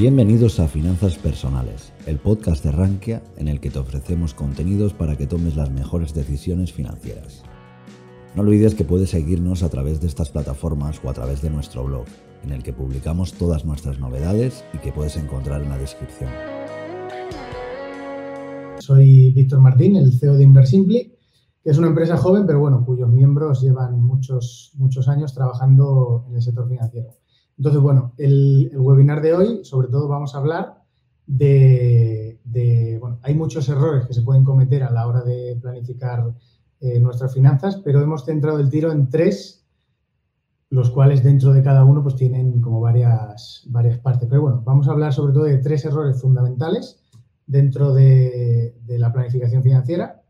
Bienvenidos 0.00 0.58
a 0.60 0.66
Finanzas 0.66 1.18
Personales, 1.18 1.92
el 2.06 2.18
podcast 2.18 2.64
de 2.64 2.72
Rankia 2.72 3.22
en 3.36 3.48
el 3.48 3.60
que 3.60 3.68
te 3.68 3.80
ofrecemos 3.80 4.32
contenidos 4.32 4.94
para 4.94 5.14
que 5.18 5.26
tomes 5.26 5.56
las 5.56 5.70
mejores 5.70 6.14
decisiones 6.14 6.72
financieras. 6.72 7.42
No 8.34 8.40
olvides 8.40 8.74
que 8.74 8.86
puedes 8.86 9.10
seguirnos 9.10 9.62
a 9.62 9.68
través 9.68 10.00
de 10.00 10.06
estas 10.06 10.30
plataformas 10.30 11.02
o 11.04 11.10
a 11.10 11.12
través 11.12 11.42
de 11.42 11.50
nuestro 11.50 11.84
blog, 11.84 12.06
en 12.42 12.52
el 12.52 12.62
que 12.62 12.72
publicamos 12.72 13.34
todas 13.34 13.66
nuestras 13.66 13.98
novedades 13.98 14.64
y 14.72 14.78
que 14.78 14.90
puedes 14.90 15.18
encontrar 15.18 15.60
en 15.60 15.68
la 15.68 15.76
descripción. 15.76 16.30
Soy 18.78 19.32
Víctor 19.32 19.60
Martín, 19.60 19.96
el 19.96 20.18
CEO 20.18 20.38
de 20.38 20.44
Inversimpli, 20.44 21.14
que 21.62 21.70
es 21.70 21.76
una 21.76 21.88
empresa 21.88 22.16
joven, 22.16 22.46
pero 22.46 22.58
bueno, 22.58 22.86
cuyos 22.86 23.10
miembros 23.10 23.60
llevan 23.60 24.00
muchos, 24.00 24.72
muchos 24.78 25.08
años 25.08 25.34
trabajando 25.34 26.24
en 26.30 26.36
el 26.36 26.40
sector 26.40 26.66
financiero. 26.66 27.20
Entonces, 27.60 27.82
bueno, 27.82 28.14
el, 28.16 28.72
webinar 28.74 29.20
de 29.20 29.34
hoy, 29.34 29.64
sobre 29.64 29.88
todo 29.88 30.08
vamos 30.08 30.34
a 30.34 30.38
hablar 30.38 30.82
de, 31.26 32.38
bueno, 32.98 33.18
hay 33.20 33.34
muchos 33.34 33.68
errores 33.68 34.06
que 34.06 34.14
se 34.14 34.22
pueden 34.22 34.44
cometer 34.44 34.82
a 34.82 34.90
la 34.90 35.06
hora 35.06 35.20
de 35.20 35.58
planificar 35.60 36.34
eh, 36.80 36.98
nuestras 36.98 37.34
finanzas, 37.34 37.76
pero 37.84 38.00
hemos 38.00 38.24
centrado 38.24 38.60
el 38.60 38.70
tiro 38.70 38.90
en 38.92 39.10
tres, 39.10 39.62
los 40.70 40.88
cuales 40.88 41.22
dentro 41.22 41.52
de 41.52 41.62
cada 41.62 41.84
uno 41.84 42.02
pues 42.02 42.16
tienen 42.16 42.62
como 42.62 42.80
varias, 42.80 43.64
varias 43.66 43.98
partes. 43.98 44.26
Pero 44.26 44.40
bueno, 44.40 44.62
vamos 44.64 44.88
a 44.88 44.92
hablar 44.92 45.12
sobre 45.12 45.34
todo 45.34 45.44
de 45.44 45.58
tres 45.58 45.84
errores 45.84 46.18
fundamentales 46.18 46.98
dentro 47.46 47.92
de, 47.92 48.74
la 48.86 49.12
planificación 49.12 49.62
financiera, 49.62 50.22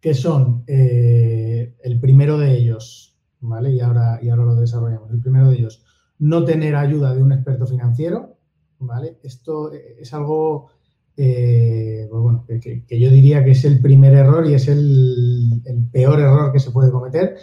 que 0.00 0.14
son 0.14 0.64
eh, 0.66 1.76
el 1.80 2.00
primero 2.00 2.38
de 2.38 2.56
ellos, 2.56 3.16
¿vale? 3.38 3.70
Y 3.70 3.78
ahora, 3.78 4.18
y 4.20 4.30
ahora 4.30 4.46
lo 4.46 4.56
desarrollamos. 4.56 5.12
El 5.12 5.20
primero 5.20 5.48
de 5.48 5.58
ellos, 5.58 5.84
no 6.18 6.44
tener 6.44 6.74
ayuda 6.74 7.14
de 7.14 7.22
un 7.22 7.32
experto 7.32 7.66
financiero, 7.66 8.36
¿vale? 8.78 9.18
Esto 9.22 9.72
es 9.72 10.12
algo, 10.14 10.68
eh, 11.16 12.08
pues 12.46 12.60
que, 12.60 12.98
yo 12.98 13.10
diría 13.10 13.44
que 13.44 13.52
es 13.52 13.64
el 13.64 13.80
primer 13.80 14.14
error 14.14 14.46
y 14.46 14.54
es 14.54 14.68
el, 14.68 15.62
peor 15.92 16.20
error 16.20 16.52
que 16.52 16.58
se 16.58 16.70
puede 16.70 16.90
cometer, 16.90 17.36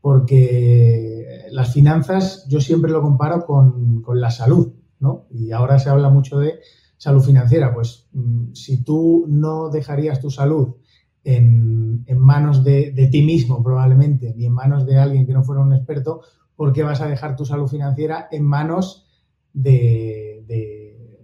porque 0.00 1.46
las 1.50 1.72
finanzas 1.72 2.46
yo 2.48 2.60
siempre 2.60 2.90
lo 2.90 3.02
comparo 3.02 3.44
con, 3.44 4.04
la 4.14 4.30
salud, 4.30 4.72
¿no? 5.00 5.26
Y 5.30 5.52
ahora 5.52 5.78
se 5.78 5.90
habla 5.90 6.08
mucho 6.08 6.38
de 6.38 6.60
salud 6.96 7.22
financiera, 7.22 7.74
pues 7.74 8.08
mm, 8.12 8.52
si 8.54 8.82
tú 8.82 9.26
no 9.28 9.68
dejarías 9.68 10.20
tu 10.20 10.30
salud 10.30 10.76
en, 11.24 12.04
manos 12.16 12.64
de, 12.64 12.90
de, 12.92 13.06
ti 13.08 13.22
mismo 13.22 13.62
probablemente, 13.62 14.34
ni 14.34 14.46
en 14.46 14.52
manos 14.52 14.86
de 14.86 14.96
alguien 14.96 15.26
que 15.26 15.34
no 15.34 15.44
fuera 15.44 15.60
un 15.60 15.74
experto, 15.74 16.22
¿por 16.58 16.72
qué 16.72 16.82
vas 16.82 17.00
a 17.00 17.06
dejar 17.06 17.36
tu 17.36 17.44
salud 17.46 17.68
financiera 17.68 18.26
en 18.32 18.42
manos 18.42 19.06
de, 19.52 20.44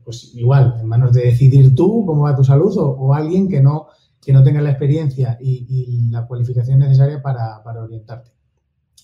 pues 0.05 0.33
igual, 0.37 0.77
en 0.81 0.87
manos 0.87 1.13
de 1.13 1.25
decidir 1.25 1.75
tú 1.75 2.07
cómo 2.07 2.23
va 2.23 2.37
tu 2.37 2.45
salud 2.45 2.73
o, 2.79 3.13
alguien 3.13 3.49
que 3.49 3.61
no, 3.61 3.89
que 4.25 4.33
no 4.33 4.45
tenga 4.45 4.63
la 4.63 4.71
experiencia 4.71 5.37
y, 5.41 6.09
la 6.09 6.25
cualificación 6.29 6.79
necesaria 6.79 7.21
para, 7.21 7.61
orientarte? 7.83 8.31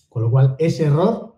Con 0.09 0.22
lo 0.22 0.31
cual, 0.31 0.55
ese 0.61 0.84
error 0.84 1.34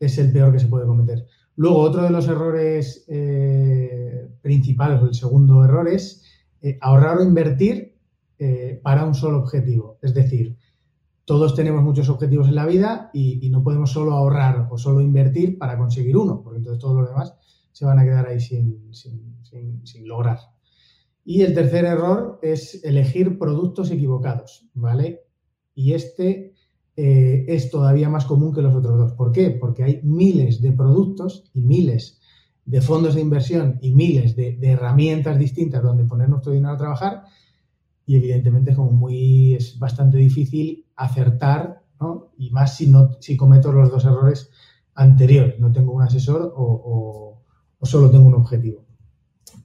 es 0.00 0.16
el 0.16 0.32
peor 0.32 0.50
que 0.50 0.60
se 0.60 0.68
puede 0.68 0.86
cometer. 0.86 1.26
Luego, 1.56 1.80
otro 1.80 2.02
de 2.02 2.10
los 2.10 2.26
errores 2.26 3.04
eh, 3.08 4.30
principales, 4.40 5.02
o 5.02 5.04
el 5.04 5.14
segundo 5.14 5.62
error, 5.62 5.86
es 5.88 6.24
eh, 6.62 6.78
ahorrar 6.80 7.18
o 7.18 7.22
invertir 7.22 7.98
eh, 8.38 8.80
para 8.82 9.04
un 9.04 9.14
solo 9.14 9.40
objetivo. 9.40 9.98
Es 10.00 10.14
decir, 10.14 10.56
todos 11.24 11.54
tenemos 11.54 11.82
muchos 11.82 12.08
objetivos 12.08 12.48
en 12.48 12.56
la 12.56 12.66
vida 12.66 13.10
y, 13.12 13.48
no 13.50 13.62
podemos 13.62 13.92
solo 13.92 14.12
ahorrar 14.12 14.68
o 14.70 14.78
solo 14.78 15.00
invertir 15.00 15.58
para 15.58 15.78
conseguir 15.78 16.16
uno, 16.16 16.42
porque 16.42 16.58
entonces 16.58 16.80
todos 16.80 16.96
los 16.96 17.08
demás 17.08 17.34
se 17.70 17.84
van 17.84 17.98
a 17.98 18.04
quedar 18.04 18.26
ahí 18.26 18.40
sin, 18.40 18.92
lograr. 20.04 20.38
Y 21.24 21.42
el 21.42 21.54
tercer 21.54 21.84
error 21.84 22.40
es 22.42 22.82
elegir 22.84 23.38
productos 23.38 23.90
equivocados, 23.90 24.68
¿vale? 24.74 25.20
Y 25.74 25.92
este 25.92 26.54
eh, 26.96 27.44
es 27.46 27.70
todavía 27.70 28.08
más 28.08 28.24
común 28.24 28.52
que 28.52 28.62
los 28.62 28.74
otros 28.74 28.98
dos. 28.98 29.12
¿Por 29.12 29.30
qué? 29.30 29.50
Porque 29.50 29.84
hay 29.84 30.00
miles 30.02 30.60
de 30.60 30.72
productos 30.72 31.50
y 31.54 31.62
miles 31.62 32.20
de 32.64 32.80
fondos 32.80 33.14
de 33.14 33.20
inversión 33.20 33.78
y 33.80 33.92
miles 33.92 34.34
de, 34.34 34.56
de 34.56 34.70
herramientas 34.70 35.38
distintas 35.38 35.82
donde 35.82 36.04
poner 36.04 36.28
nuestro 36.28 36.52
dinero 36.52 36.74
a 36.74 36.78
trabajar 36.78 37.24
y 38.06 38.16
evidentemente 38.16 38.72
es 38.72 38.76
como 38.76 38.92
muy, 38.92 39.54
es 39.54 39.78
bastante 39.78 40.18
difícil 40.18 40.86
acertar, 41.04 41.82
¿no? 42.00 42.32
Y 42.38 42.50
más 42.50 42.76
si, 42.76 42.90
no, 42.90 43.12
si 43.20 43.36
cometo 43.36 43.72
los 43.72 43.90
dos 43.90 44.04
errores 44.04 44.50
anteriores, 44.94 45.58
no 45.58 45.72
tengo 45.72 45.92
un 45.92 46.02
asesor 46.02 46.52
o, 46.56 47.40
solo 47.82 48.10
tengo 48.10 48.26
un 48.26 48.34
objetivo. 48.34 48.84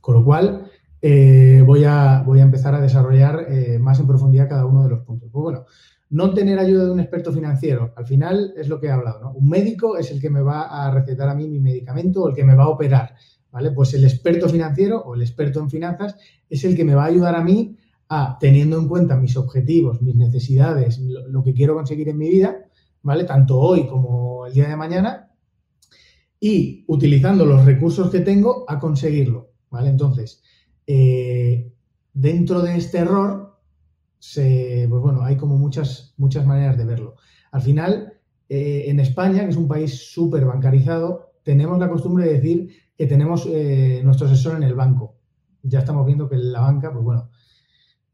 Con 0.01 0.15
lo 0.15 0.25
cual, 0.25 0.69
eh, 1.01 1.63
voy, 1.65 1.83
a, 1.83 2.23
voy 2.25 2.39
a 2.39 2.43
empezar 2.43 2.73
a 2.73 2.81
desarrollar 2.81 3.45
eh, 3.49 3.77
más 3.79 3.99
en 3.99 4.07
profundidad 4.07 4.49
cada 4.49 4.65
uno 4.65 4.83
de 4.83 4.89
los 4.89 5.01
puntos. 5.01 5.29
Pues 5.31 5.43
bueno, 5.43 5.65
no 6.09 6.33
tener 6.33 6.57
ayuda 6.57 6.85
de 6.85 6.91
un 6.91 6.99
experto 6.99 7.31
financiero, 7.31 7.93
al 7.95 8.05
final 8.05 8.53
es 8.55 8.69
lo 8.69 8.79
que 8.79 8.87
he 8.87 8.91
hablado, 8.91 9.19
¿no? 9.19 9.31
Un 9.33 9.49
médico 9.49 9.97
es 9.97 10.09
el 10.11 10.21
que 10.21 10.29
me 10.29 10.41
va 10.41 10.63
a 10.63 10.89
recetar 10.91 11.29
a 11.29 11.35
mí 11.35 11.47
mi 11.47 11.59
medicamento 11.59 12.23
o 12.23 12.29
el 12.29 12.35
que 12.35 12.45
me 12.45 12.55
va 12.55 12.63
a 12.63 12.69
operar, 12.69 13.13
¿vale? 13.51 13.71
Pues 13.71 13.93
el 13.93 14.05
experto 14.05 14.47
financiero 14.47 15.01
o 15.01 15.15
el 15.15 15.21
experto 15.21 15.59
en 15.59 15.69
finanzas 15.69 16.15
es 16.49 16.63
el 16.63 16.75
que 16.75 16.85
me 16.85 16.95
va 16.95 17.03
a 17.03 17.07
ayudar 17.07 17.35
a 17.35 17.43
mí 17.43 17.77
a, 18.09 18.37
teniendo 18.39 18.77
en 18.77 18.87
cuenta 18.87 19.17
mis 19.17 19.35
objetivos, 19.37 20.01
mis 20.01 20.15
necesidades, 20.15 20.99
lo, 20.99 21.43
que 21.43 21.53
quiero 21.53 21.75
conseguir 21.75 22.09
en 22.09 22.17
mi 22.17 22.29
vida, 22.29 22.57
¿vale? 23.01 23.23
Tanto 23.23 23.59
hoy 23.59 23.87
como 23.87 24.45
el 24.45 24.53
día 24.53 24.69
de 24.69 24.75
mañana, 24.75 25.31
y 26.39 26.85
utilizando 26.87 27.45
los 27.45 27.65
recursos 27.65 28.09
que 28.09 28.19
tengo 28.19 28.65
a 28.67 28.79
conseguirlo, 28.79 29.51
¿vale? 29.69 29.89
Entonces, 29.89 30.41
eh, 30.85 31.71
dentro 32.13 32.61
de 32.61 32.77
este 32.77 32.99
error, 32.99 33.59
se, 34.19 34.87
pues 34.89 35.01
bueno, 35.01 35.23
hay 35.23 35.35
como 35.35 35.57
muchas, 35.57 36.13
muchas 36.17 36.45
maneras 36.45 36.77
de 36.77 36.85
verlo. 36.85 37.15
Al 37.51 37.61
final, 37.61 38.13
eh, 38.49 38.85
en 38.87 38.99
España, 38.99 39.43
que 39.43 39.49
es 39.49 39.57
un 39.57 39.67
país 39.67 40.11
súper 40.11 40.45
bancarizado, 40.45 41.33
tenemos 41.43 41.79
la 41.79 41.89
costumbre 41.89 42.25
de 42.25 42.33
decir 42.33 42.69
que 42.97 43.05
tenemos 43.05 43.47
eh, 43.47 44.01
nuestro 44.03 44.27
asesor 44.27 44.57
en 44.57 44.63
el 44.63 44.73
banco. 44.73 45.15
Ya 45.63 45.79
estamos 45.79 46.05
viendo 46.05 46.29
que 46.29 46.37
la 46.37 46.61
banca, 46.61 46.91
pues 46.91 47.03
bueno, 47.03 47.29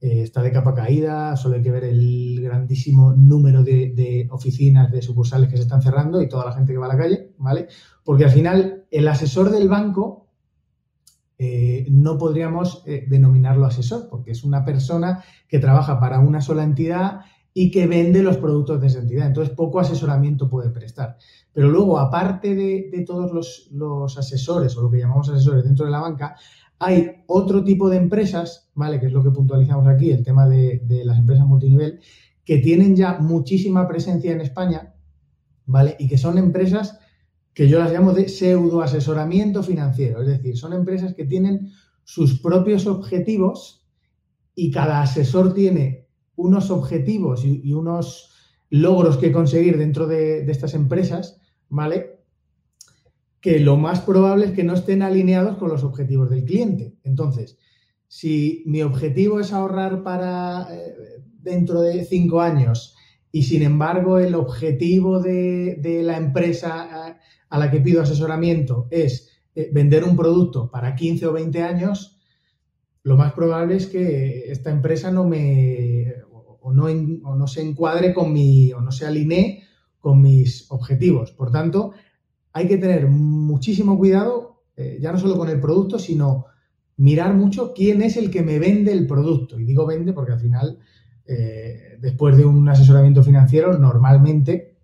eh, 0.03 0.21
está 0.21 0.41
de 0.41 0.51
capa 0.51 0.73
caída, 0.73 1.37
solo 1.37 1.55
hay 1.55 1.61
que 1.61 1.71
ver 1.71 1.85
el 1.85 2.37
grandísimo 2.41 3.13
número 3.13 3.63
de, 3.63 4.27
oficinas, 4.31 4.91
de 4.91 5.01
sucursales 5.01 5.47
que 5.47 5.55
se 5.55 5.63
están 5.63 5.81
cerrando 5.81 6.21
y 6.21 6.27
toda 6.27 6.43
la 6.43 6.51
gente 6.51 6.73
que 6.73 6.77
va 6.77 6.87
a 6.87 6.89
la 6.89 6.97
calle, 6.97 7.31
¿vale? 7.37 7.69
Porque 8.03 8.25
al 8.25 8.31
final 8.31 8.83
el 8.91 9.07
asesor 9.07 9.49
del 9.49 9.69
banco 9.69 10.27
eh, 11.37 11.85
no 11.89 12.17
podríamos 12.17 12.83
eh, 12.85 13.05
denominarlo 13.07 13.65
asesor, 13.65 14.09
porque 14.09 14.31
es 14.31 14.43
una 14.43 14.65
persona 14.65 15.23
que 15.47 15.59
trabaja 15.59 16.01
para 16.01 16.19
una 16.19 16.41
sola 16.41 16.65
entidad 16.65 17.21
y 17.53 17.71
que 17.71 17.87
vende 17.87 18.23
los 18.23 18.35
productos 18.35 18.81
de 18.81 18.87
esa 18.87 18.99
entidad. 18.99 19.27
Entonces, 19.27 19.55
poco 19.55 19.79
asesoramiento 19.79 20.49
puede 20.49 20.69
prestar. 20.69 21.17
Pero 21.53 21.69
luego, 21.69 21.97
aparte 21.97 22.55
de, 22.55 23.05
todos 23.07 23.31
los, 23.31 23.69
los 23.71 24.17
asesores 24.17 24.75
o 24.75 24.81
lo 24.81 24.91
que 24.91 24.97
llamamos 24.97 25.29
asesores 25.29 25.63
dentro 25.63 25.85
de 25.85 25.91
la 25.91 26.01
banca, 26.01 26.35
hay 26.83 27.23
otro 27.27 27.63
tipo 27.63 27.89
de 27.89 27.97
empresas, 27.97 28.69
¿vale? 28.73 28.99
Que 28.99 29.07
es 29.07 29.13
lo 29.13 29.23
que 29.23 29.31
puntualizamos 29.31 29.87
aquí, 29.87 30.11
el 30.11 30.23
tema 30.23 30.47
de, 30.47 30.81
las 31.05 31.17
empresas 31.17 31.45
multinivel, 31.45 31.99
que 32.43 32.57
tienen 32.57 32.95
ya 32.95 33.19
muchísima 33.19 33.87
presencia 33.87 34.31
en 34.31 34.41
España, 34.41 34.93
¿vale? 35.65 35.95
Y 35.99 36.07
que 36.07 36.17
son 36.17 36.37
empresas 36.37 36.99
que 37.53 37.69
yo 37.69 37.79
las 37.79 37.91
llamo 37.91 38.13
de 38.13 38.27
pseudo 38.27 38.81
asesoramiento 38.81 39.63
financiero, 39.63 40.21
es 40.21 40.27
decir, 40.27 40.57
son 40.57 40.73
empresas 40.73 41.13
que 41.13 41.25
tienen 41.25 41.71
sus 42.03 42.41
propios 42.41 42.87
objetivos 42.87 43.87
y 44.55 44.71
cada 44.71 45.01
asesor 45.01 45.53
tiene 45.53 46.07
unos 46.35 46.71
objetivos 46.71 47.45
y, 47.45 47.71
unos 47.73 48.31
logros 48.69 49.17
que 49.17 49.31
conseguir 49.31 49.77
dentro 49.77 50.07
de, 50.07 50.43
de 50.43 50.51
estas 50.51 50.73
empresas, 50.73 51.39
¿vale? 51.69 52.12
Que 53.43 53.59
lo 53.59 53.75
más 53.75 53.99
probable 53.99 54.45
es 54.45 54.51
que 54.53 54.63
no 54.63 54.73
estén 54.73 55.01
alineados 55.01 55.57
con 55.57 55.67
los 55.67 55.83
objetivos 55.83 56.29
del 56.29 56.45
cliente. 56.45 56.95
Entonces, 57.03 57.57
si 58.07 58.63
mi 58.65 58.81
objetivo 58.81 59.41
es 59.41 59.51
ahorrar 59.51 60.01
para 60.01 60.65
eh, 60.71 60.95
dentro 61.41 61.81
de 61.81 62.05
cinco 62.05 62.39
años 62.39 62.95
y 63.33 63.43
sin 63.43 63.61
embargo 63.61 64.17
el 64.17 64.33
objetivo 64.33 65.19
de, 65.19 65.77
la 66.05 66.15
empresa 66.15 67.19
a, 67.49 67.59
la 67.59 67.69
que 67.69 67.81
pido 67.81 68.01
asesoramiento 68.01 68.87
es 68.91 69.29
eh, 69.55 69.69
vender 69.73 70.05
un 70.05 70.15
producto 70.15 70.71
para 70.71 70.95
15 70.95 71.27
o 71.27 71.33
20 71.33 71.63
años, 71.63 72.21
lo 73.03 73.17
más 73.17 73.33
probable 73.33 73.75
es 73.75 73.87
que 73.87 74.53
esta 74.53 74.71
empresa 74.71 75.11
no 75.11 75.25
me 75.25 76.13
o 76.61 76.71
no, 76.71 76.85
o 76.85 77.35
no 77.35 77.47
se 77.47 77.61
encuadre 77.61 78.13
con 78.13 78.31
mi 78.31 78.71
o 78.71 78.79
no 78.79 78.93
se 78.93 79.05
alinee 79.05 79.63
con 79.99 80.21
mis 80.21 80.71
objetivos. 80.71 81.33
Por 81.33 81.51
tanto, 81.51 81.91
hay 82.53 82.67
que 82.67 82.77
tener 82.77 83.07
muchísimo 83.07 83.97
cuidado, 83.97 84.61
eh, 84.75 84.99
ya 85.01 85.11
no 85.11 85.17
solo 85.17 85.37
con 85.37 85.49
el 85.49 85.59
producto, 85.59 85.99
sino 85.99 86.45
mirar 86.97 87.33
mucho 87.33 87.73
quién 87.73 88.01
es 88.01 88.15
el 88.17 88.29
que 88.29 88.43
me 88.43 88.59
vende 88.59 88.93
el 88.93 89.07
producto. 89.07 89.59
Y 89.59 89.65
digo 89.65 89.85
vende 89.85 90.13
porque 90.13 90.33
al 90.33 90.39
final, 90.39 90.79
eh, 91.25 91.97
después 91.99 92.37
de 92.37 92.45
un 92.45 92.69
asesoramiento 92.69 93.23
financiero, 93.23 93.77
normalmente 93.77 94.77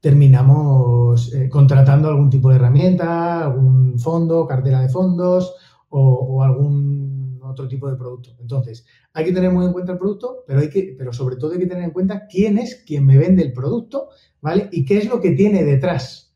terminamos 0.00 1.34
eh, 1.34 1.48
contratando 1.48 2.08
algún 2.08 2.30
tipo 2.30 2.48
de 2.48 2.56
herramienta, 2.56 3.44
algún 3.44 3.98
fondo, 3.98 4.46
cartera 4.46 4.80
de 4.80 4.88
fondos 4.88 5.54
o, 5.90 6.42
algún 6.42 7.40
otro 7.42 7.66
tipo 7.66 7.90
de 7.90 7.96
producto. 7.96 8.30
Entonces, 8.40 8.86
hay 9.12 9.24
que 9.24 9.32
tener 9.32 9.50
muy 9.50 9.66
en 9.66 9.72
cuenta 9.72 9.92
el 9.92 9.98
producto, 9.98 10.44
pero, 10.46 10.60
hay 10.60 10.70
que, 10.70 10.94
pero 10.96 11.12
sobre 11.12 11.34
todo 11.36 11.52
hay 11.52 11.58
que 11.58 11.66
tener 11.66 11.82
en 11.82 11.90
cuenta 11.90 12.26
quién 12.28 12.58
es 12.58 12.76
quien 12.86 13.04
me 13.04 13.18
vende 13.18 13.42
el 13.42 13.52
producto, 13.52 14.08
¿vale? 14.40 14.68
Y 14.70 14.84
qué 14.84 14.98
es 14.98 15.08
lo 15.08 15.20
que 15.20 15.32
tiene 15.32 15.64
detrás, 15.64 16.29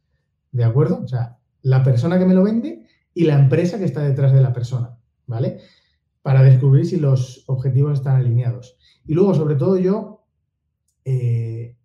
¿de 0.54 0.64
acuerdo? 0.64 1.02
O 1.04 1.08
sea, 1.08 1.36
la 1.60 1.82
persona 1.82 2.18
que 2.18 2.24
me 2.24 2.34
lo 2.34 2.42
vende 2.42 2.86
y 3.12 3.24
la 3.24 3.38
empresa 3.38 3.78
que 3.78 3.84
está 3.84 4.02
detrás 4.02 4.32
de 4.32 4.40
la 4.40 4.52
persona, 4.52 4.96
¿vale? 5.26 5.58
Para 6.22 6.42
descubrir 6.42 6.86
si 6.86 6.96
los 6.96 7.44
objetivos 7.48 7.98
están 7.98 8.16
alineados. 8.16 8.78
Y 9.06 9.14
luego, 9.14 9.34
sobre 9.34 9.56
todo, 9.56 9.76
yo 9.76 10.14
eh, 11.04 11.76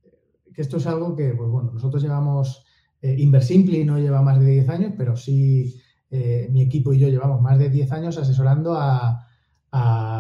que 0.54 0.62
esto 0.62 0.78
es 0.78 0.88
algo 0.88 1.16
que, 1.16 1.34
pues 1.34 1.50
bueno, 1.50 1.72
nosotros 1.74 2.02
llevamos, 2.02 2.66
eh, 3.02 3.16
Inversimpli 3.18 3.84
no 3.84 3.98
lleva 3.98 4.22
más 4.22 4.40
de 4.40 4.46
10 4.46 4.70
años, 4.70 4.94
pero 4.98 5.16
sí 5.18 5.76
eh, 6.12 6.48
mi 6.52 6.62
equipo 6.62 6.94
y 6.94 7.00
yo 7.00 7.10
llevamos 7.10 7.42
más 7.42 7.60
de 7.60 7.70
10 7.70 7.92
años 7.92 8.18
asesorando 8.18 8.76
a, 8.76 9.26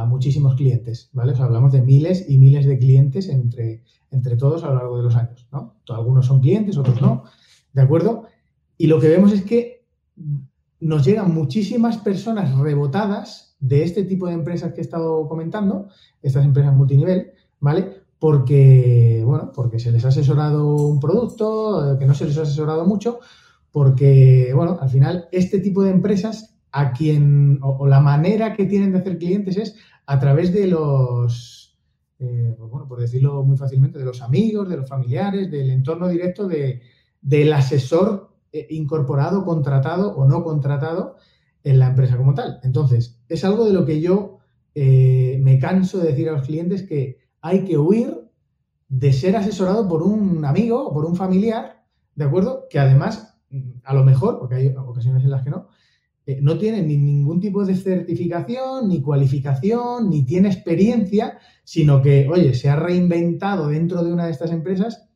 muchísimos 0.07 0.55
clientes, 0.55 1.09
¿vale? 1.13 1.31
O 1.31 1.35
sea, 1.35 1.45
hablamos 1.45 1.71
de 1.71 1.81
miles 1.81 2.25
y 2.29 2.37
miles 2.37 2.65
de 2.65 2.77
clientes 2.77 3.29
entre, 3.29 3.83
entre 4.11 4.35
todos 4.37 4.63
a 4.63 4.67
lo 4.67 4.75
largo 4.75 4.97
de 4.97 5.03
los 5.03 5.15
años, 5.15 5.47
¿no? 5.51 5.81
Algunos 5.89 6.27
son 6.27 6.39
clientes, 6.39 6.77
otros 6.77 7.01
no, 7.01 7.23
¿de 7.73 7.81
acuerdo? 7.81 8.25
Y 8.79 8.87
lo 8.87 8.99
que 8.99 9.09
vemos 9.09 9.31
es 9.31 9.43
que 9.43 9.85
nos 10.79 11.05
llegan 11.05 11.31
muchísimas 11.35 11.97
personas 11.97 12.57
rebotadas 12.57 13.55
de 13.59 13.83
este 13.83 14.05
tipo 14.05 14.25
de 14.25 14.33
empresas 14.33 14.73
que 14.73 14.79
he 14.79 14.81
estado 14.81 15.27
comentando, 15.27 15.89
estas 16.23 16.45
empresas 16.45 16.73
multinivel, 16.73 17.33
¿vale? 17.59 17.99
porque, 18.19 19.23
bueno, 19.25 19.51
porque 19.55 19.79
se 19.79 19.91
les 19.91 20.03
ha 20.05 20.09
asesorado 20.09 20.75
un 20.75 20.99
producto, 20.99 21.93
eh, 21.93 21.97
que 21.97 22.05
no 22.05 22.13
se 22.13 22.25
les 22.25 22.37
ha 22.37 22.41
asesorado 22.41 22.85
mucho, 22.85 23.19
porque, 23.71 24.51
bueno, 24.53 24.77
al 24.81 24.89
final 24.89 25.29
este 25.31 25.59
tipo 25.59 25.83
de 25.83 25.91
empresas 25.91 26.57
a 26.71 26.91
quien, 26.91 27.59
o, 27.61 27.87
la 27.87 28.01
manera 28.01 28.53
que 28.53 28.65
tienen 28.65 28.91
de 28.91 28.99
hacer 28.99 29.17
clientes 29.17 29.57
es 29.57 29.75
a 30.05 30.19
través 30.19 30.53
de 30.53 30.67
los, 30.67 31.79
eh, 32.19 32.53
pues 32.57 32.69
bueno, 32.69 32.87
por 32.87 32.99
decirlo 32.99 33.43
muy 33.43 33.57
fácilmente, 33.57 33.97
de 33.97 34.05
los 34.05 34.21
amigos, 34.21 34.67
de 34.67 34.77
los 34.77 34.89
familiares, 34.89 35.49
del 35.49 35.69
entorno 35.69 36.07
directo 36.09 36.47
de, 36.47 36.81
del 37.21 37.53
asesor 37.53 38.28
incorporado, 38.69 39.45
contratado 39.45 40.15
o 40.15 40.25
no 40.25 40.43
contratado 40.43 41.15
en 41.63 41.79
la 41.79 41.87
empresa 41.87 42.17
como 42.17 42.33
tal. 42.33 42.59
Entonces, 42.63 43.21
es 43.27 43.43
algo 43.43 43.65
de 43.65 43.73
lo 43.73 43.85
que 43.85 44.01
yo 44.01 44.39
me 44.75 45.59
canso 45.59 45.99
de 45.99 46.09
decir 46.09 46.29
a 46.29 46.33
los 46.33 46.47
clientes 46.47 46.83
que 46.83 47.19
hay 47.41 47.63
que 47.63 47.77
huir 47.77 48.29
de 48.89 49.13
ser 49.13 49.35
asesorado 49.35 49.87
por 49.87 50.01
un 50.01 50.43
amigo 50.45 50.87
o 50.87 50.93
por 50.93 51.05
un 51.05 51.15
familiar, 51.15 51.83
¿de 52.15 52.25
acuerdo? 52.25 52.65
Que 52.69 52.79
además, 52.79 53.39
a 53.83 53.93
lo 53.93 54.03
mejor, 54.03 54.39
porque 54.39 54.55
hay 54.55 54.67
ocasiones 54.67 55.23
en 55.23 55.29
las 55.29 55.43
que 55.43 55.51
no, 55.51 55.67
eh, 56.25 56.39
no 56.41 56.57
tiene 56.57 56.81
ni 56.81 56.97
ningún 56.97 57.39
tipo 57.39 57.65
de 57.65 57.75
certificación, 57.75 58.89
ni 58.89 59.01
cualificación, 59.01 60.09
ni 60.09 60.25
tiene 60.25 60.49
experiencia, 60.49 61.39
sino 61.63 62.01
que, 62.01 62.27
oye, 62.27 62.53
se 62.53 62.69
ha 62.69 62.75
reinventado 62.75 63.69
dentro 63.69 64.03
de 64.03 64.11
una 64.11 64.25
de 64.25 64.31
estas 64.31 64.51
empresas 64.51 65.08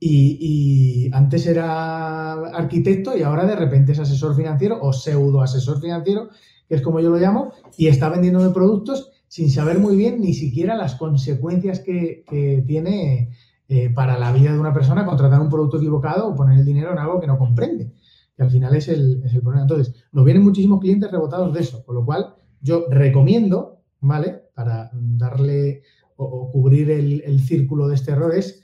y, 0.00 1.10
antes 1.12 1.46
era 1.46 2.32
arquitecto 2.32 3.16
y 3.16 3.22
ahora 3.22 3.46
de 3.46 3.56
repente 3.56 3.92
es 3.92 3.98
asesor 3.98 4.36
financiero 4.36 4.78
o 4.80 4.92
pseudo 4.92 5.42
asesor 5.42 5.80
financiero, 5.80 6.28
que 6.68 6.74
es 6.74 6.82
como 6.82 7.00
yo 7.00 7.10
lo 7.10 7.16
llamo, 7.16 7.52
y 7.76 7.88
está 7.88 8.08
vendiéndome 8.08 8.50
productos 8.50 9.10
sin 9.26 9.50
saber 9.50 9.78
muy 9.78 9.96
bien 9.96 10.20
ni 10.20 10.34
siquiera 10.34 10.76
las 10.76 10.94
consecuencias 10.94 11.80
que, 11.80 12.24
tiene 12.66 13.30
eh, 13.68 13.90
para 13.90 14.18
la 14.18 14.32
vida 14.32 14.52
de 14.52 14.58
una 14.58 14.72
persona 14.72 15.04
contratar 15.04 15.40
un 15.40 15.50
producto 15.50 15.78
equivocado 15.78 16.28
o 16.28 16.34
poner 16.34 16.58
el 16.58 16.64
dinero 16.64 16.92
en 16.92 16.98
algo 16.98 17.20
que 17.20 17.26
no 17.26 17.38
comprende, 17.38 17.92
que 18.36 18.42
al 18.42 18.50
final 18.50 18.74
es 18.74 18.88
el, 18.88 19.22
problema. 19.42 19.62
Entonces, 19.62 19.94
nos 20.12 20.24
vienen 20.24 20.44
muchísimos 20.44 20.80
clientes 20.80 21.10
rebotados 21.10 21.52
de 21.52 21.60
eso, 21.60 21.84
con 21.84 21.96
lo 21.96 22.04
cual 22.04 22.34
yo 22.60 22.86
recomiendo, 22.90 23.80
¿vale? 24.00 24.44
Para 24.54 24.90
darle 24.92 25.82
o, 26.16 26.50
cubrir 26.50 26.90
el, 26.90 27.40
círculo 27.40 27.88
de 27.88 27.94
este 27.94 28.12
error 28.12 28.34
es 28.34 28.62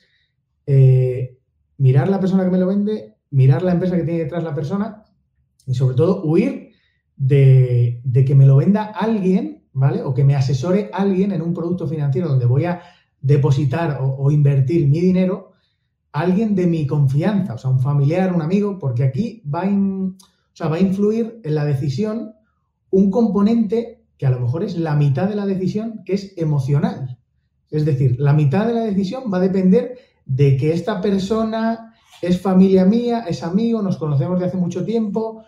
eh, 0.66 1.38
mirar 1.78 2.08
la 2.08 2.20
persona 2.20 2.44
que 2.44 2.50
me 2.50 2.58
lo 2.58 2.66
vende, 2.66 3.16
mirar 3.30 3.62
la 3.62 3.72
empresa 3.72 3.96
que 3.96 4.04
tiene 4.04 4.20
detrás 4.20 4.44
la 4.44 4.54
persona 4.54 5.04
y 5.66 5.74
sobre 5.74 5.96
todo 5.96 6.22
huir 6.24 6.70
de, 7.16 8.00
que 8.26 8.34
me 8.34 8.46
lo 8.46 8.56
venda 8.56 8.84
alguien 8.84 9.64
¿vale? 9.74 10.02
O 10.02 10.14
que 10.14 10.24
me 10.24 10.36
asesore 10.36 10.88
alguien 10.92 11.32
en 11.32 11.42
un 11.42 11.52
producto 11.52 11.86
financiero 11.86 12.28
donde 12.28 12.46
voy 12.46 12.64
a 12.64 12.80
depositar 13.20 13.98
o, 14.00 14.30
invertir 14.30 14.86
mi 14.86 15.00
dinero, 15.00 15.52
alguien 16.12 16.54
de 16.54 16.66
mi 16.66 16.86
confianza, 16.86 17.54
o 17.54 17.58
sea, 17.58 17.70
un 17.70 17.80
familiar, 17.80 18.32
un 18.32 18.42
amigo, 18.42 18.78
porque 18.78 19.02
aquí 19.02 19.42
va 19.52 19.62
a 19.62 20.80
influir 20.80 21.40
en 21.42 21.54
la 21.54 21.64
decisión 21.64 22.34
un 22.90 23.10
componente 23.10 24.04
que 24.16 24.26
a 24.26 24.30
lo 24.30 24.40
mejor 24.40 24.62
es 24.62 24.76
la 24.78 24.94
mitad 24.94 25.28
de 25.28 25.34
la 25.34 25.46
decisión, 25.46 26.02
que 26.04 26.14
es 26.14 26.34
emocional. 26.36 27.18
Es 27.70 27.84
decir, 27.84 28.20
la 28.20 28.32
mitad 28.32 28.66
de 28.66 28.74
la 28.74 28.84
decisión 28.84 29.24
va 29.32 29.38
a 29.38 29.40
depender 29.40 29.98
de 30.26 30.56
que 30.56 30.72
esta 30.72 31.00
persona 31.00 31.94
es 32.22 32.40
familia 32.40 32.84
mía, 32.84 33.24
es 33.28 33.42
amigo, 33.42 33.82
nos 33.82 33.96
conocemos 33.96 34.38
de 34.40 34.46
hace 34.46 34.56
mucho 34.56 34.84
tiempo, 34.84 35.44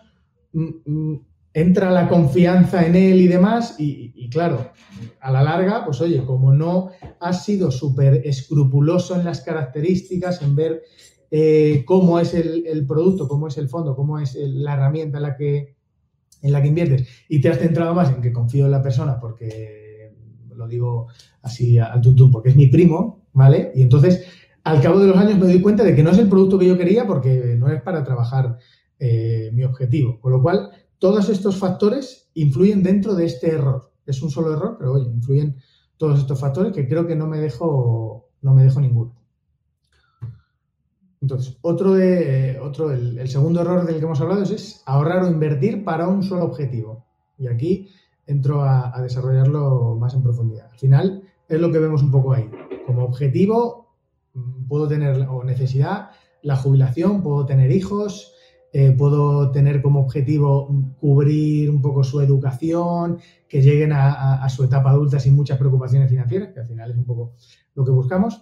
mm, 0.53 0.69
mm, 0.85 1.21
entra 1.53 1.89
la 1.89 2.07
confianza 2.07 2.85
en 2.85 2.95
él 2.95 3.19
y 3.19 3.27
demás, 3.27 3.75
y, 3.79 4.29
claro, 4.29 4.73
a 5.19 5.31
la 5.31 5.41
larga, 5.41 5.83
pues 5.85 5.99
oye, 6.01 6.23
como 6.23 6.53
no 6.53 6.89
has 7.19 7.45
sido 7.45 7.71
súper 7.71 8.21
escrupuloso 8.25 9.15
en 9.15 9.25
las 9.25 9.41
características, 9.41 10.43
en 10.43 10.55
ver 10.55 10.83
eh, 11.31 11.83
cómo 11.85 12.19
es 12.19 12.35
el, 12.35 12.85
producto, 12.85 13.27
cómo 13.27 13.47
es 13.47 13.57
el 13.57 13.69
fondo, 13.69 13.95
cómo 13.95 14.19
es 14.19 14.35
la 14.35 14.75
herramienta 14.75 15.17
en 15.17 15.23
la, 15.23 15.35
que, 15.35 15.75
en 16.43 16.51
la 16.51 16.61
que 16.61 16.67
inviertes, 16.67 17.07
y 17.27 17.41
te 17.41 17.49
has 17.49 17.57
centrado 17.57 17.95
más 17.95 18.13
en 18.13 18.21
que 18.21 18.31
confío 18.31 18.65
en 18.65 18.71
la 18.71 18.83
persona 18.83 19.19
porque, 19.19 20.13
lo 20.55 20.67
digo 20.67 21.07
así 21.41 21.79
al 21.79 22.01
tuntún, 22.01 22.29
porque 22.29 22.49
es 22.49 22.55
mi 22.55 22.67
primo, 22.67 23.25
¿vale? 23.33 23.71
Y 23.73 23.81
entonces, 23.81 24.27
al 24.67 24.81
cabo 24.81 24.99
de 24.99 25.07
los 25.07 25.17
años 25.17 25.39
me 25.39 25.45
doy 25.47 25.61
cuenta 25.61 25.83
de 25.83 25.95
que 25.95 26.03
no 26.03 26.11
es 26.11 26.17
el 26.17 26.27
producto 26.27 26.59
que 26.59 26.67
yo 26.67 26.77
quería 26.77 27.07
porque 27.07 27.55
no 27.57 27.69
es 27.69 27.81
para 27.81 28.03
trabajar 28.03 28.57
eh, 28.99 29.49
mi 29.53 29.63
objetivo. 29.63 30.19
Con 30.19 30.33
lo 30.33 30.41
cual, 30.41 30.71
todos 30.99 31.29
estos 31.29 31.57
factores 31.57 32.29
influyen 32.33 32.83
dentro 32.83 33.15
de 33.15 33.25
este 33.25 33.51
error. 33.51 33.91
Es 34.05 34.21
un 34.21 34.29
solo 34.29 34.53
error, 34.53 34.75
pero 34.77 34.93
oye, 34.93 35.09
influyen 35.09 35.55
todos 35.95 36.19
estos 36.19 36.39
factores 36.39 36.73
que 36.73 36.87
creo 36.87 37.07
que 37.07 37.15
no 37.15 37.27
me 37.27 37.39
dejo, 37.39 38.29
no 38.41 38.53
me 38.53 38.63
dejo 38.63 38.81
ninguno. 38.81 39.15
Entonces, 41.21 41.57
otro, 41.61 41.93
de, 41.93 42.59
otro 42.61 42.91
el, 42.91 43.27
segundo 43.27 43.61
error 43.61 43.85
del 43.85 43.97
que 43.99 44.05
hemos 44.05 44.21
hablado 44.21 44.43
es, 44.43 44.83
ahorrar 44.85 45.23
o 45.23 45.27
invertir 45.27 45.83
para 45.83 46.07
un 46.07 46.23
solo 46.23 46.43
objetivo. 46.43 47.05
Y 47.37 47.47
aquí 47.47 47.89
entro 48.25 48.63
a, 48.63 48.95
a, 48.95 49.01
desarrollarlo 49.01 49.95
más 49.95 50.13
en 50.13 50.23
profundidad. 50.23 50.69
Al 50.71 50.77
final 50.77 51.23
es 51.47 51.59
lo 51.59 51.71
que 51.71 51.79
vemos 51.79 52.03
un 52.03 52.11
poco 52.11 52.33
ahí. 52.33 52.49
Como 52.85 53.05
objetivo 53.05 53.86
puedo 54.67 54.87
tener 54.87 55.27
o 55.29 55.43
necesidad 55.43 56.09
la 56.41 56.55
jubilación, 56.55 57.21
puedo 57.21 57.45
tener 57.45 57.71
hijos, 57.71 58.33
eh, 58.73 58.91
puedo 58.91 59.51
tener 59.51 59.81
como 59.81 60.01
objetivo 60.01 60.67
cubrir 60.99 61.69
un 61.69 61.81
poco 61.81 62.03
su 62.03 62.21
educación, 62.21 63.19
que 63.47 63.61
lleguen 63.61 63.91
a, 63.93 64.47
su 64.49 64.63
etapa 64.63 64.91
adulta 64.91 65.19
sin 65.19 65.35
muchas 65.35 65.57
preocupaciones 65.57 66.09
financieras, 66.09 66.49
que 66.53 66.59
al 66.59 66.67
final 66.67 66.91
es 66.91 66.97
un 66.97 67.05
poco 67.05 67.33
lo 67.75 67.85
que 67.85 67.91
buscamos. 67.91 68.41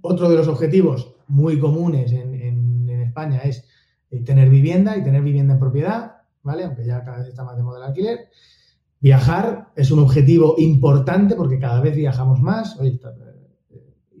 Otro 0.00 0.28
de 0.28 0.36
los 0.36 0.48
objetivos 0.48 1.14
muy 1.28 1.58
comunes 1.58 2.12
en, 2.12 2.74
España 3.04 3.38
es 3.44 3.64
eh, 4.10 4.20
tener 4.24 4.48
vivienda 4.48 4.96
y 4.96 5.04
tener 5.04 5.22
vivienda 5.22 5.54
en 5.54 5.60
propiedad, 5.60 6.22
¿vale? 6.42 6.64
Aunque 6.64 6.84
ya 6.84 7.04
cada 7.04 7.18
vez 7.18 7.28
está 7.28 7.44
más 7.44 7.56
de 7.56 7.62
moda 7.62 7.78
el 7.78 7.84
alquiler. 7.84 8.28
Viajar 8.98 9.68
es 9.76 9.90
un 9.92 10.00
objetivo 10.00 10.56
importante 10.58 11.36
porque 11.36 11.58
cada 11.60 11.80
vez 11.80 11.94
viajamos 11.94 12.40
más. 12.40 12.76
Eh, 12.80 12.98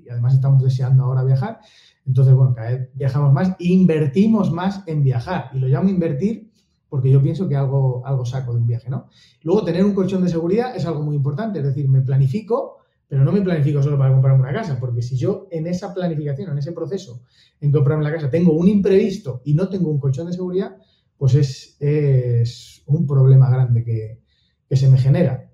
y 0.04 0.10
además 0.10 0.34
estamos 0.34 0.62
deseando 0.62 1.04
ahora 1.04 1.24
viajar. 1.24 1.60
Entonces, 2.06 2.34
bueno, 2.34 2.54
cada 2.54 2.70
vez 2.70 2.90
viajamos 2.94 3.32
más, 3.32 3.54
invertimos 3.58 4.52
más 4.52 4.82
en 4.86 5.02
viajar. 5.02 5.50
Y 5.54 5.58
lo 5.58 5.68
llamo 5.68 5.88
invertir 5.88 6.50
porque 6.88 7.10
yo 7.10 7.20
pienso 7.20 7.48
que 7.48 7.56
algo, 7.56 8.06
algo 8.06 8.24
saco 8.24 8.52
de 8.52 8.60
un 8.60 8.66
viaje, 8.66 8.88
¿no? 8.88 9.08
Luego, 9.42 9.64
tener 9.64 9.84
un 9.84 9.94
colchón 9.94 10.22
de 10.22 10.28
seguridad 10.28 10.76
es 10.76 10.86
algo 10.86 11.02
muy 11.02 11.16
importante. 11.16 11.58
Es 11.58 11.64
decir, 11.64 11.88
me 11.88 12.02
planifico, 12.02 12.78
pero 13.08 13.24
no 13.24 13.32
me 13.32 13.42
planifico 13.42 13.82
solo 13.82 13.98
para 13.98 14.12
comprarme 14.12 14.40
una 14.40 14.52
casa, 14.52 14.78
porque 14.78 15.02
si 15.02 15.16
yo 15.16 15.48
en 15.50 15.66
esa 15.66 15.92
planificación, 15.92 16.50
en 16.50 16.58
ese 16.58 16.72
proceso, 16.72 17.22
en 17.60 17.72
comprarme 17.72 18.04
la 18.04 18.12
casa, 18.12 18.30
tengo 18.30 18.52
un 18.52 18.68
imprevisto 18.68 19.42
y 19.44 19.54
no 19.54 19.68
tengo 19.68 19.90
un 19.90 19.98
colchón 19.98 20.26
de 20.26 20.32
seguridad, 20.32 20.76
pues 21.16 21.34
es, 21.80 22.82
un 22.86 23.06
problema 23.06 23.48
grande 23.50 23.84
que, 23.84 24.20
se 24.76 24.88
me 24.88 24.98
genera. 24.98 25.52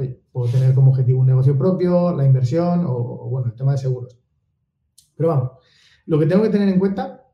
Oye, 0.00 0.18
puedo 0.32 0.50
tener 0.50 0.74
como 0.74 0.92
objetivo 0.92 1.20
un 1.20 1.26
negocio 1.26 1.58
propio, 1.58 2.16
la 2.16 2.24
inversión 2.24 2.86
o, 2.86 3.28
bueno, 3.28 3.48
el 3.48 3.54
tema 3.54 3.72
de 3.72 3.78
seguros. 3.78 4.18
Pero 5.14 5.28
vamos, 5.28 5.50
lo 6.06 6.18
que 6.18 6.24
tengo 6.24 6.42
que 6.42 6.48
tener 6.48 6.70
en 6.70 6.78
cuenta 6.78 7.26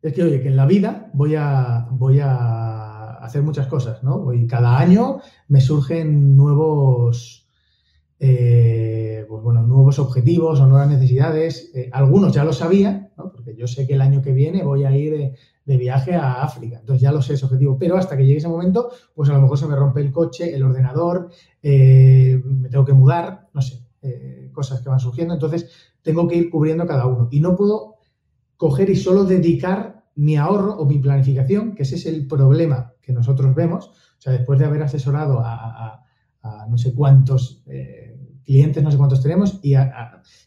es 0.00 0.12
que, 0.12 0.22
oye, 0.22 0.40
que 0.40 0.46
en 0.46 0.56
la 0.56 0.66
vida 0.66 1.10
voy 1.12 1.34
a, 1.34 1.88
voy 1.90 2.20
a 2.20 3.16
hacer 3.16 3.42
muchas 3.42 3.66
cosas, 3.66 4.04
¿no? 4.04 4.32
Y 4.32 4.46
cada 4.46 4.78
año 4.78 5.18
me 5.48 5.60
surgen 5.60 6.36
nuevos, 6.36 7.48
eh, 8.20 9.26
pues 9.28 9.42
bueno, 9.42 9.62
nuevos 9.62 9.98
objetivos 9.98 10.60
o 10.60 10.66
nuevas 10.68 10.88
necesidades. 10.88 11.72
Eh, 11.74 11.90
algunos 11.92 12.32
ya 12.32 12.44
lo 12.44 12.52
sabía, 12.52 13.10
Porque 13.16 13.56
yo 13.56 13.66
sé 13.66 13.88
que 13.88 13.94
el 13.94 14.02
año 14.02 14.22
que 14.22 14.32
viene 14.32 14.62
voy 14.62 14.84
a 14.84 14.96
ir 14.96 15.34
de, 15.64 15.76
viaje 15.76 16.14
a 16.14 16.42
África, 16.42 16.78
entonces 16.80 17.02
ya 17.02 17.12
lo 17.12 17.22
sé 17.22 17.34
ese 17.34 17.44
objetivo, 17.44 17.76
pero 17.78 17.96
hasta 17.96 18.16
que 18.16 18.24
llegue 18.24 18.38
ese 18.38 18.48
momento, 18.48 18.90
pues 19.14 19.28
a 19.30 19.34
lo 19.34 19.40
mejor 19.40 19.58
se 19.58 19.66
me 19.66 19.76
rompe 19.76 20.00
el 20.00 20.12
coche, 20.12 20.54
el 20.54 20.62
ordenador, 20.62 21.30
eh, 21.62 22.40
me 22.44 22.68
tengo 22.68 22.84
que 22.84 22.92
mudar, 22.92 23.48
no 23.52 23.62
sé, 23.62 23.82
eh, 24.02 24.50
cosas 24.52 24.80
que 24.80 24.88
van 24.88 25.00
surgiendo, 25.00 25.34
entonces 25.34 25.70
tengo 26.02 26.26
que 26.26 26.36
ir 26.36 26.50
cubriendo 26.50 26.86
cada 26.86 27.06
uno. 27.06 27.28
Y 27.30 27.40
no 27.40 27.56
puedo 27.56 27.98
coger 28.56 28.90
y 28.90 28.96
solo 28.96 29.24
dedicar 29.24 30.04
mi 30.14 30.36
ahorro 30.36 30.74
o 30.76 30.86
mi 30.86 30.98
planificación, 30.98 31.74
que 31.74 31.84
ese 31.84 31.96
es 31.96 32.06
el 32.06 32.26
problema 32.26 32.92
que 33.00 33.12
nosotros 33.12 33.54
vemos, 33.54 33.86
o 33.86 34.20
sea, 34.20 34.32
después 34.32 34.58
de 34.58 34.66
haber 34.66 34.82
asesorado 34.82 35.40
a, 35.44 35.98
no 36.68 36.76
sé 36.76 36.94
cuántos 36.94 37.62
eh, 37.66 38.16
clientes, 38.44 38.82
no 38.82 38.90
sé 38.90 38.96
cuántos 38.96 39.22
tenemos, 39.22 39.60
y 39.62 39.74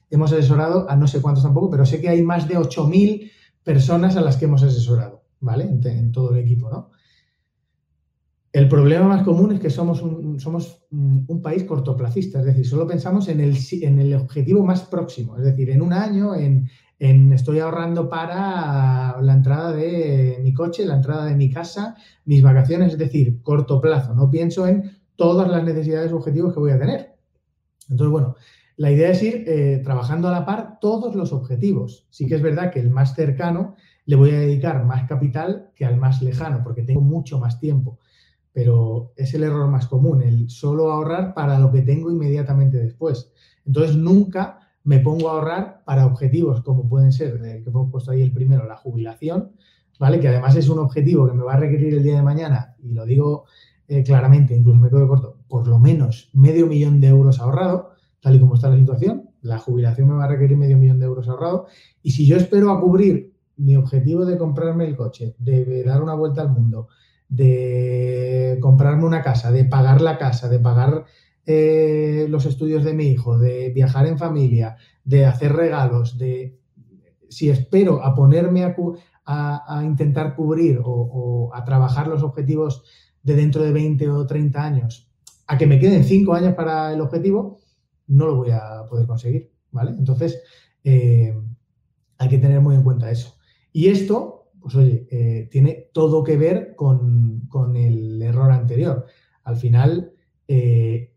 hemos 0.10 0.32
asesorado 0.32 0.90
a 0.90 0.96
no 0.96 1.08
sé 1.08 1.22
cuántos 1.22 1.44
tampoco, 1.44 1.70
pero 1.70 1.86
sé 1.86 2.02
que 2.02 2.10
hay 2.10 2.22
más 2.22 2.48
de 2.48 2.58
8.000 2.58 3.32
personas 3.66 4.16
a 4.16 4.22
las 4.22 4.38
que 4.38 4.46
hemos 4.46 4.64
asesorado, 4.64 5.26
¿vale? 5.42 5.66
En, 5.66 6.12
todo 6.14 6.32
el 6.32 6.38
equipo, 6.38 6.70
¿no? 6.70 6.92
El 8.54 8.70
problema 8.70 9.06
más 9.10 9.24
común 9.24 9.52
es 9.52 9.60
que 9.60 9.70
somos 9.70 10.02
un, 10.02 10.40
un 11.28 11.42
país 11.42 11.66
cortoplacista, 11.66 12.40
es 12.40 12.46
decir, 12.46 12.66
solo 12.66 12.88
pensamos 12.88 13.28
en 13.28 13.42
el, 13.42 14.14
objetivo 14.14 14.64
más 14.64 14.84
próximo, 14.84 15.36
es 15.38 15.44
decir, 15.44 15.70
en 15.72 15.82
un 15.82 15.92
año, 15.92 16.36
en, 16.36 16.70
en, 17.00 17.34
estoy 17.34 17.60
ahorrando 17.60 18.08
para 18.08 19.20
la 19.22 19.34
entrada 19.34 19.74
de 19.74 20.40
mi 20.42 20.54
coche, 20.54 20.86
la 20.86 20.96
entrada 20.96 21.26
de 21.26 21.36
mi 21.36 21.50
casa, 21.50 21.98
mis 22.24 22.42
vacaciones, 22.42 22.94
es 22.94 22.98
decir, 22.98 23.42
corto 23.42 23.82
plazo, 23.82 24.14
no 24.14 24.30
pienso 24.30 24.68
en 24.68 25.00
todas 25.18 25.50
las 25.50 25.66
necesidades 25.66 26.14
objetivos 26.14 26.54
que 26.54 26.60
voy 26.60 26.72
a 26.72 26.80
tener. 26.80 27.16
Entonces, 27.90 28.12
bueno, 28.12 28.36
la 28.78 28.92
idea 28.92 29.10
es 29.10 29.24
ir 29.24 29.44
eh, 29.48 29.82
trabajando 29.84 30.28
a 30.28 30.32
la 30.32 30.46
par 30.46 30.80
todos 30.82 31.16
los 31.16 31.32
objetivos. 31.32 32.08
Sí 32.10 32.28
que 32.28 32.36
es 32.36 32.42
verdad 32.42 32.72
que 32.72 32.80
el 32.80 32.90
más 32.90 33.16
cercano 33.16 33.76
le 34.06 34.16
voy 34.16 34.32
a 34.32 34.40
dedicar 34.40 34.84
más 34.86 35.08
capital 35.08 35.72
que 35.76 35.86
al 35.86 35.98
más 35.98 36.22
lejano, 36.22 36.62
porque 36.64 36.84
tengo 36.84 37.02
mucho 37.02 37.40
más 37.40 37.60
tiempo. 37.60 38.00
Pero 38.52 39.14
es 39.16 39.34
el 39.34 39.44
error 39.44 39.70
más 39.70 39.88
común, 39.88 40.22
el 40.22 40.50
solo 40.50 40.92
ahorrar 40.92 41.34
para 41.34 41.60
lo 41.60 41.72
que 41.72 41.82
tengo 41.82 42.12
inmediatamente 42.12 42.78
después. 42.78 43.32
Entonces, 43.66 43.96
nunca 43.96 44.60
me 44.84 45.00
pongo 45.00 45.30
a 45.30 45.34
ahorrar 45.34 45.84
para 45.84 46.06
objetivos 46.06 46.62
como 46.62 46.88
pueden 46.88 47.12
ser, 47.12 47.42
el 47.44 47.64
que 47.64 47.70
hemos 47.70 47.92
puesto 47.92 48.12
ahí 48.12 48.22
el 48.22 48.32
primero, 48.32 48.66
la 48.66 48.78
jubilación, 48.78 49.52
¿vale? 50.00 50.20
Que 50.20 50.28
además 50.28 50.56
es 50.56 50.70
un 50.70 50.80
objetivo 50.80 51.28
que 51.28 51.34
me 51.34 51.44
va 51.44 51.54
a 51.54 51.58
requerir 51.58 51.96
el 51.96 52.04
día 52.04 52.18
de 52.18 52.22
mañana, 52.22 52.76
y 52.84 52.94
lo 52.94 53.06
digo 53.06 53.46
eh, 53.88 54.04
claramente, 54.04 54.56
incluso 54.56 54.80
me 54.80 54.90
quedo 54.90 55.08
corto, 55.08 55.38
por 55.48 55.68
lo 55.68 55.80
menos 55.80 56.30
medio 56.34 56.68
millón 56.68 57.02
de 57.02 57.08
euros 57.08 57.40
ahorrado, 57.40 57.95
tal 58.26 58.38
y 58.38 58.40
como 58.40 58.56
está 58.56 58.70
la 58.72 58.78
situación. 58.78 59.30
La 59.44 59.60
jubilación 59.60 60.08
me 60.08 60.16
va 60.16 60.24
a 60.24 60.28
requerir 60.28 60.58
medio 60.58 60.80
millón 60.80 61.00
de 61.00 61.06
euros 61.06 61.30
ahorrado. 61.30 61.68
Y 62.02 62.10
si 62.10 62.26
yo 62.26 62.38
espero 62.38 62.72
a 62.72 62.82
cubrir 62.82 63.36
mi 63.58 63.76
objetivo 63.76 64.26
de 64.26 64.36
comprarme 64.36 64.86
el 64.86 64.96
coche, 64.96 65.36
de 65.38 65.84
dar 65.84 66.02
una 66.02 66.16
vuelta 66.16 66.42
al 66.42 66.50
mundo, 66.50 66.88
de 67.30 68.58
comprarme 68.62 69.06
una 69.06 69.22
casa, 69.22 69.52
de 69.52 69.66
pagar 69.66 70.02
la 70.02 70.18
casa, 70.18 70.50
de 70.50 70.58
pagar 70.58 71.06
eh, 71.46 72.26
los 72.28 72.48
estudios 72.48 72.84
de 72.84 72.96
mi 72.96 73.10
hijo, 73.10 73.38
de 73.38 73.70
viajar 73.70 74.08
en 74.08 74.18
familia, 74.18 74.76
de 75.04 75.28
hacer 75.28 75.54
regalos, 75.54 76.18
de 76.18 76.58
si 77.30 77.52
espero 77.52 78.04
a 78.04 78.16
ponerme 78.16 78.64
a, 79.28 79.84
intentar 79.86 80.36
cubrir 80.36 80.80
o, 80.84 81.52
a 81.54 81.64
trabajar 81.64 82.08
los 82.08 82.24
objetivos 82.24 82.84
de 83.22 83.36
dentro 83.36 83.62
de 83.62 83.72
20 83.72 84.10
o 84.10 84.26
30 84.26 84.64
años 84.64 85.12
a 85.46 85.60
que 85.60 85.68
me 85.68 85.78
queden 85.78 86.04
5 86.04 86.34
años 86.34 86.56
para 86.56 86.92
el 86.92 87.02
objetivo, 87.02 87.60
no 88.08 88.28
lo 88.28 88.36
voy 88.36 88.52
a 88.52 88.86
poder 88.90 89.08
conseguir, 89.08 89.52
¿vale? 89.72 89.92
Entonces, 89.92 90.42
eh, 90.84 91.34
hay 92.18 92.30
que 92.30 92.38
tener 92.38 92.62
muy 92.62 92.76
en 92.76 92.84
cuenta 92.84 93.12
eso. 93.12 93.36
Y 93.72 93.88
esto, 93.88 94.52
pues 94.60 94.76
oye, 94.76 95.08
eh, 95.12 95.48
tiene 95.52 95.90
todo 95.94 96.24
que 96.24 96.38
ver 96.38 96.76
con, 96.76 97.42
el 97.76 98.22
error 98.22 98.52
anterior. 98.52 99.06
Al 99.44 99.58
final, 99.58 100.14
eh, 100.48 101.14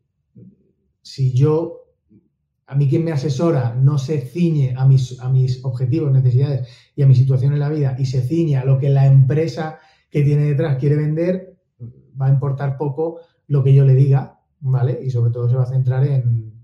si 1.02 1.32
yo, 1.34 1.84
a 2.66 2.74
mí 2.74 2.88
quien 2.88 3.04
me 3.04 3.12
asesora 3.12 3.74
no 3.74 3.98
se 3.98 4.20
ciñe 4.20 4.74
a 4.76 4.86
mis, 4.86 5.20
a 5.20 5.28
mis 5.28 5.64
objetivos, 5.64 6.12
necesidades 6.12 6.68
y 6.94 7.02
a 7.02 7.06
mi 7.06 7.14
situación 7.14 7.52
en 7.52 7.60
la 7.60 7.70
vida 7.70 7.96
y 7.98 8.06
se 8.06 8.22
ciñe 8.22 8.56
a 8.56 8.64
lo 8.64 8.78
que 8.78 8.90
la 8.90 9.06
empresa 9.06 9.78
que 10.10 10.22
tiene 10.22 10.44
detrás 10.44 10.78
quiere 10.78 10.96
vender, 10.96 11.58
va 12.20 12.26
a 12.26 12.30
importar 12.30 12.76
poco 12.76 13.20
lo 13.46 13.62
que 13.62 13.74
yo 13.74 13.84
le 13.84 13.94
diga, 13.94 14.40
¿vale? 14.60 15.00
Y 15.02 15.10
sobre 15.10 15.30
todo 15.30 15.48
se 15.48 15.56
va 15.56 15.62
a 15.62 15.66
centrar 15.66 16.04
en, 16.04 16.57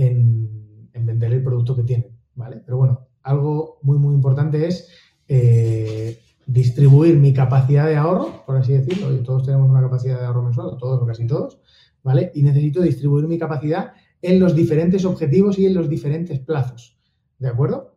vender 0.00 1.32
el 1.32 1.42
producto 1.42 1.76
que 1.76 1.82
tiene, 1.82 2.12
¿vale? 2.34 2.62
Pero 2.64 2.78
bueno, 2.78 3.08
algo 3.22 3.78
muy, 3.82 3.98
muy 3.98 4.14
importante 4.14 4.66
es 4.66 4.88
eh, 5.28 6.18
distribuir 6.46 7.16
mi 7.16 7.32
capacidad 7.32 7.86
de 7.86 7.96
ahorro, 7.96 8.44
por 8.46 8.56
así 8.56 8.72
decirlo. 8.72 9.08
todos 9.22 9.44
tenemos 9.44 9.70
una 9.70 9.82
capacidad 9.82 10.18
de 10.18 10.26
ahorro 10.26 10.42
mensual, 10.42 10.76
todos 10.78 11.02
o 11.02 11.06
casi 11.06 11.26
todos, 11.26 11.60
¿vale? 12.02 12.32
Y 12.34 12.42
necesito 12.42 12.80
distribuir 12.82 13.26
mi 13.28 13.38
capacidad 13.38 13.92
en 14.22 14.40
los 14.40 14.54
diferentes 14.54 15.04
objetivos 15.04 15.58
y 15.58 15.66
en 15.66 15.74
los 15.74 15.88
diferentes 15.88 16.38
plazos, 16.40 16.98
¿de 17.38 17.48
acuerdo? 17.48 17.96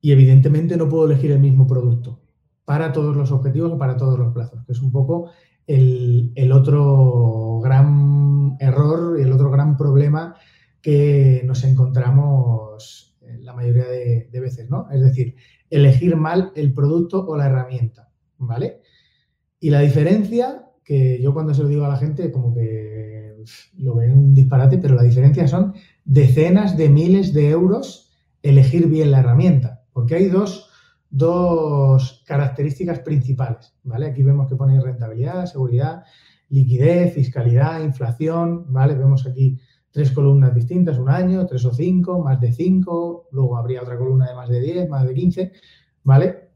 Y 0.00 0.12
evidentemente 0.12 0.76
no 0.76 0.88
puedo 0.88 1.06
elegir 1.06 1.32
el 1.32 1.40
mismo 1.40 1.66
producto 1.66 2.20
para 2.64 2.92
todos 2.92 3.16
los 3.16 3.32
objetivos 3.32 3.72
o 3.72 3.78
para 3.78 3.96
todos 3.96 4.18
los 4.18 4.32
plazos, 4.32 4.64
que 4.64 4.72
es 4.72 4.80
un 4.80 4.92
poco 4.92 5.30
el, 5.66 6.52
otro 6.52 7.60
gran 7.62 8.56
error 8.60 9.18
y 9.18 9.22
el 9.22 9.32
otro 9.32 9.50
gran 9.50 9.76
problema 9.76 10.36
que 10.80 11.42
nos 11.44 11.64
encontramos 11.64 13.16
la 13.40 13.52
mayoría 13.52 13.86
de, 13.86 14.40
veces, 14.40 14.70
¿no? 14.70 14.88
Es 14.90 15.00
decir, 15.00 15.36
elegir 15.70 16.16
mal 16.16 16.52
el 16.54 16.72
producto 16.72 17.26
o 17.26 17.36
la 17.36 17.46
herramienta, 17.46 18.10
¿vale? 18.38 18.80
Y 19.60 19.70
la 19.70 19.80
diferencia, 19.80 20.66
que 20.84 21.20
yo 21.20 21.34
cuando 21.34 21.54
se 21.54 21.62
lo 21.62 21.68
digo 21.68 21.84
a 21.84 21.88
la 21.88 21.96
gente, 21.96 22.30
como 22.30 22.54
que 22.54 23.36
lo 23.78 23.96
ven 23.96 24.12
un 24.12 24.34
disparate, 24.34 24.78
pero 24.78 24.94
la 24.94 25.02
diferencia 25.02 25.46
son 25.48 25.74
decenas 26.04 26.76
de 26.76 26.88
miles 26.88 27.32
de 27.32 27.50
euros 27.50 28.12
elegir 28.42 28.88
bien 28.88 29.10
la 29.10 29.20
herramienta, 29.20 29.84
porque 29.92 30.14
hay 30.14 30.28
dos 30.28 30.68
dos 31.10 32.22
características 32.26 33.00
principales, 33.00 33.74
¿vale? 33.82 34.06
Aquí 34.06 34.22
vemos 34.22 34.48
que 34.48 34.56
pone 34.56 34.80
rentabilidad, 34.80 35.46
seguridad, 35.46 36.04
liquidez, 36.50 37.14
fiscalidad, 37.14 37.82
inflación, 37.82 38.72
¿vale? 38.72 38.94
Vemos 38.94 39.26
aquí 39.26 39.58
tres 39.98 40.12
columnas 40.12 40.54
distintas, 40.54 40.96
un 40.96 41.08
año, 41.08 41.44
tres 41.44 41.64
o 41.64 41.74
cinco, 41.74 42.22
más 42.22 42.40
de 42.40 42.52
cinco, 42.52 43.26
luego 43.32 43.56
habría 43.56 43.82
otra 43.82 43.98
columna 43.98 44.28
de 44.28 44.34
más 44.36 44.48
de 44.48 44.60
diez, 44.60 44.88
más 44.88 45.04
de 45.04 45.12
quince, 45.12 45.52
¿vale? 46.04 46.50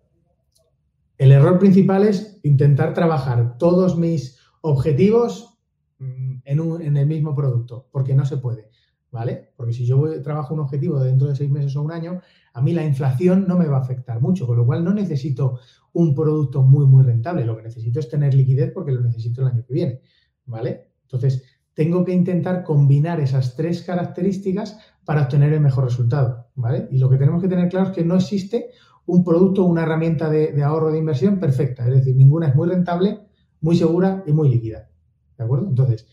El 1.18 1.32
error 1.32 1.58
principal 1.58 2.04
es 2.04 2.38
intentar 2.44 2.94
trabajar 2.94 3.58
todos 3.58 3.99
mis 3.99 4.38
objetivos 4.61 5.58
mm, 5.99 6.34
en, 6.44 6.82
en 6.82 6.96
el 6.96 7.06
mismo 7.08 7.34
producto, 7.34 7.88
porque 7.90 8.14
no 8.14 8.25
se 8.25 8.37
puede. 8.37 8.70
¿vale? 9.11 9.50
Porque 9.56 9.72
si 9.72 9.84
yo 9.84 9.96
voy, 9.96 10.22
trabajo 10.22 10.54
un 10.54 10.61
objetivo 10.61 11.00
dentro 11.00 11.26
de 11.26 11.34
seis 11.34 11.50
meses 11.50 11.75
o 11.75 11.82
un 11.82 11.90
año, 11.90 12.20
a 12.54 12.62
mí 12.62 12.72
la 12.72 12.87
inflación 12.87 13.46
no 13.49 13.58
me 13.58 13.66
va 13.66 13.78
a 13.78 13.80
afectar 13.80 14.20
mucho, 14.20 14.46
con 14.46 14.56
lo 14.56 14.64
cual 14.64 14.84
no 14.84 14.94
necesito 14.94 15.58
un 15.94 16.14
producto 16.14 16.62
muy, 16.62 16.87
muy 16.87 17.02
rentable. 17.02 17.44
Lo 17.44 17.56
que 17.56 17.64
necesito 17.64 17.99
es 17.99 18.08
tener 18.08 18.34
liquidez 18.34 18.70
porque 18.72 18.92
lo 18.92 19.00
necesito 19.00 19.40
el 19.40 19.49
año 19.49 19.64
que 19.66 19.75
viene, 19.75 20.00
¿vale? 20.46 20.92
Entonces, 21.02 21.42
tengo 21.74 22.04
que 22.04 22.12
intentar 22.12 22.64
combinar 22.64 23.20
esas 23.20 23.56
tres 23.56 23.82
características 23.82 24.78
para 25.04 25.22
obtener 25.22 25.52
el 25.52 25.60
mejor 25.60 25.84
resultado, 25.84 26.46
¿vale? 26.54 26.88
Y 26.90 26.98
lo 26.98 27.08
que 27.08 27.16
tenemos 27.16 27.42
que 27.42 27.48
tener 27.48 27.68
claro 27.68 27.88
es 27.88 27.94
que 27.94 28.04
no 28.04 28.16
existe 28.16 28.70
un 29.06 29.24
producto 29.24 29.64
o 29.64 29.68
una 29.68 29.82
herramienta 29.82 30.30
de, 30.30 30.62
ahorro 30.62 30.92
de 30.92 30.98
inversión 30.98 31.40
perfecta, 31.40 31.86
es 31.86 31.94
decir, 31.94 32.16
ninguna 32.16 32.48
es 32.48 32.54
muy 32.54 32.68
rentable, 32.68 33.20
muy 33.60 33.76
segura 33.76 34.22
y 34.26 34.32
muy 34.32 34.48
líquida, 34.48 34.88
¿de 35.36 35.44
acuerdo? 35.44 35.68
Entonces, 35.68 36.06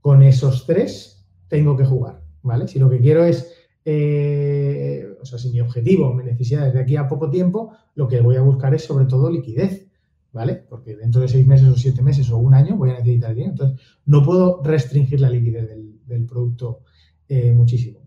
con 0.00 0.22
esos 0.22 0.66
tres 0.66 1.26
tengo 1.48 1.76
que 1.76 1.84
jugar, 1.84 2.22
¿vale? 2.42 2.66
Si 2.66 2.78
lo 2.78 2.90
que 2.90 3.00
quiero 3.00 3.24
es, 3.24 3.52
eh, 3.84 5.06
o 5.20 5.24
sea, 5.24 5.38
si 5.38 5.50
mi 5.50 5.60
objetivo, 5.60 6.12
mi 6.12 6.24
necesidad 6.24 6.66
es 6.66 6.74
de 6.74 6.80
aquí 6.80 6.96
a 6.96 7.08
poco 7.08 7.30
tiempo, 7.30 7.72
lo 7.94 8.08
que 8.08 8.20
voy 8.20 8.36
a 8.36 8.42
buscar 8.42 8.74
es 8.74 8.84
sobre 8.84 9.04
todo 9.04 9.30
liquidez, 9.30 9.87
¿vale? 10.32 10.54
Porque 10.54 10.96
dentro 10.96 11.20
de 11.20 11.28
seis 11.28 11.46
meses 11.46 11.68
o 11.68 11.76
siete 11.76 12.02
meses 12.02 12.30
o 12.30 12.38
un 12.38 12.54
año 12.54 12.76
voy 12.76 12.90
a 12.90 12.94
necesitar 12.94 13.34
dinero. 13.34 13.52
Entonces, 13.52 13.80
no 14.04 14.24
puedo 14.24 14.62
restringir 14.62 15.20
la 15.20 15.30
liquidez 15.30 15.68
del, 15.68 16.26
producto 16.26 16.80
eh, 17.28 17.52
muchísimo. 17.52 18.00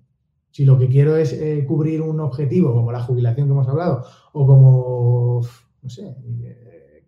Si 0.49 0.65
lo 0.65 0.77
que 0.77 0.89
quiero 0.89 1.15
es 1.15 1.33
eh, 1.33 1.63
cubrir 1.67 2.01
un 2.01 2.19
objetivo 2.19 2.73
como 2.73 2.91
la 2.91 3.01
jubilación 3.01 3.47
que 3.47 3.51
hemos 3.51 3.67
hablado 3.67 4.03
o 4.33 4.45
como, 4.45 5.41
no 5.81 5.89
sé, 5.89 6.15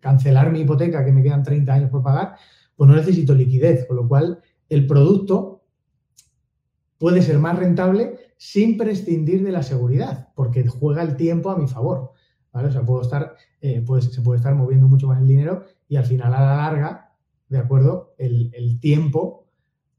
cancelar 0.00 0.50
mi 0.52 0.60
hipoteca 0.60 1.04
que 1.04 1.12
me 1.12 1.22
quedan 1.22 1.42
30 1.42 1.72
años 1.72 1.90
por 1.90 2.02
pagar, 2.02 2.36
pues 2.76 2.88
no 2.88 2.96
necesito 2.96 3.34
liquidez, 3.34 3.86
con 3.86 3.96
lo 3.96 4.08
cual 4.08 4.40
el 4.68 4.86
producto 4.86 5.62
puede 6.98 7.22
ser 7.22 7.38
más 7.38 7.58
rentable 7.58 8.18
sin 8.36 8.76
prescindir 8.76 9.42
de 9.44 9.52
la 9.52 9.62
seguridad, 9.62 10.28
porque 10.34 10.66
juega 10.66 11.02
el 11.02 11.16
tiempo 11.16 11.50
a 11.50 11.56
mi 11.56 11.66
favor. 11.66 12.12
¿Vale? 12.54 12.68
O 12.68 12.72
sea, 12.72 12.86
puedo 12.86 13.02
estar, 13.02 13.34
eh, 13.60 13.84
se 14.00 14.22
puede 14.22 14.38
estar 14.38 14.54
moviendo 14.54 14.86
mucho 14.88 15.08
más 15.08 15.20
el 15.20 15.28
dinero 15.28 15.64
y 15.88 15.96
al 15.96 16.04
final 16.04 16.32
a 16.32 16.40
la 16.40 16.56
larga, 16.56 17.12
¿de 17.48 17.58
acuerdo? 17.58 18.14
El, 18.16 18.78
tiempo 18.80 19.46